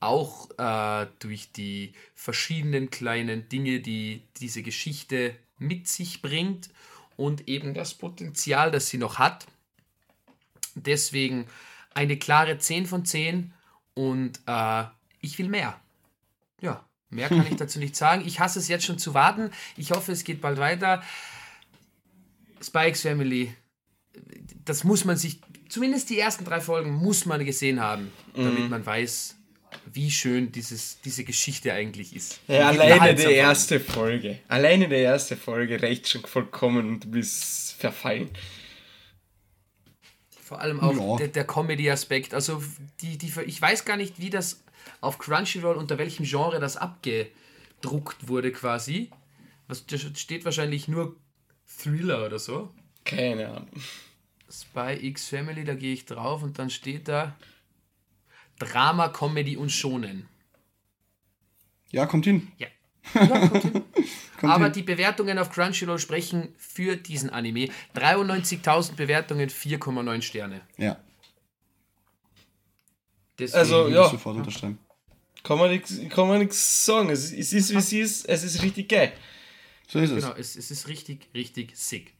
[0.00, 6.70] auch äh, durch die verschiedenen kleinen Dinge, die diese Geschichte mit sich bringt
[7.18, 9.46] und eben das Potenzial, das sie noch hat.
[10.74, 11.46] Deswegen
[11.92, 13.52] eine klare 10 von 10
[13.92, 14.84] und äh,
[15.20, 15.78] ich will mehr.
[16.62, 18.26] Ja, mehr kann ich dazu nicht sagen.
[18.26, 19.50] Ich hasse es jetzt schon zu warten.
[19.76, 21.02] Ich hoffe, es geht bald weiter.
[22.60, 23.54] Spikes Family,
[24.64, 28.70] das muss man sich, zumindest die ersten drei Folgen muss man gesehen haben, damit mhm.
[28.70, 29.36] man weiß,
[29.92, 32.40] wie schön dieses, diese Geschichte eigentlich ist.
[32.48, 34.38] Ja, alleine die erste Folge.
[34.48, 38.30] Alleine die erste Folge reicht schon vollkommen und du bist verfallen.
[40.42, 41.16] Vor allem auch ja.
[41.16, 42.32] der, der Comedy-Aspekt.
[42.32, 42.62] Also,
[43.00, 44.62] die, die, ich weiß gar nicht, wie das
[45.00, 49.10] auf Crunchyroll, unter welchem Genre das abgedruckt wurde quasi.
[49.66, 49.84] Was
[50.14, 51.16] steht wahrscheinlich nur
[51.76, 52.72] Thriller oder so.
[53.04, 53.70] Keine Ahnung.
[54.50, 57.36] Spy X Family, da gehe ich drauf und dann steht da
[58.58, 60.28] Drama, Comedy und Schonen.
[61.90, 62.48] Ja, kommt hin.
[62.58, 62.68] Ja.
[63.14, 63.72] ja kommt hin.
[64.40, 64.72] kommt Aber hin.
[64.72, 67.68] die Bewertungen auf Crunchyroll sprechen für diesen Anime.
[67.94, 70.62] 93.000 Bewertungen, 4,9 Sterne.
[70.78, 70.98] Ja.
[73.38, 74.08] Deswegen also, ja.
[74.08, 74.78] Sofort unterschreiben.
[75.42, 77.10] Kann man nichts sagen.
[77.10, 78.28] Es, es ist, wie es ist.
[78.28, 79.12] Es ist richtig geil.
[79.86, 80.24] So ist es.
[80.24, 82.14] Genau, es, es ist richtig, richtig sick.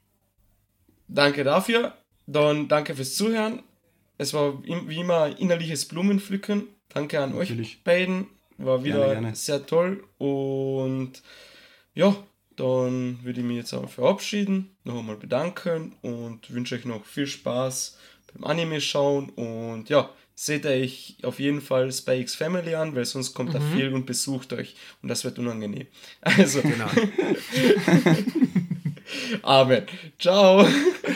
[1.08, 1.96] Danke dafür.
[2.26, 3.62] Dann danke fürs Zuhören.
[4.18, 6.68] Es war wie immer innerliches Blumenpflücken.
[6.88, 7.68] Danke an Natürlich.
[7.68, 8.26] euch beiden.
[8.58, 9.34] War wieder gerne, gerne.
[9.36, 10.04] sehr toll.
[10.18, 11.22] Und
[11.94, 12.16] ja,
[12.56, 17.26] dann würde ich mich jetzt auch verabschieden, noch einmal bedanken und wünsche euch noch viel
[17.26, 17.98] Spaß
[18.32, 19.28] beim Anime schauen.
[19.30, 23.56] Und ja, seht euch auf jeden Fall Spy X Family an, weil sonst kommt mhm.
[23.56, 25.86] er viel und besucht euch und das wird unangenehm.
[26.20, 26.86] Also, genau.
[29.42, 29.86] Amen.
[30.18, 30.66] Ciao.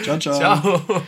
[0.02, 0.38] Ciao, ciao.
[0.38, 1.02] Ciao.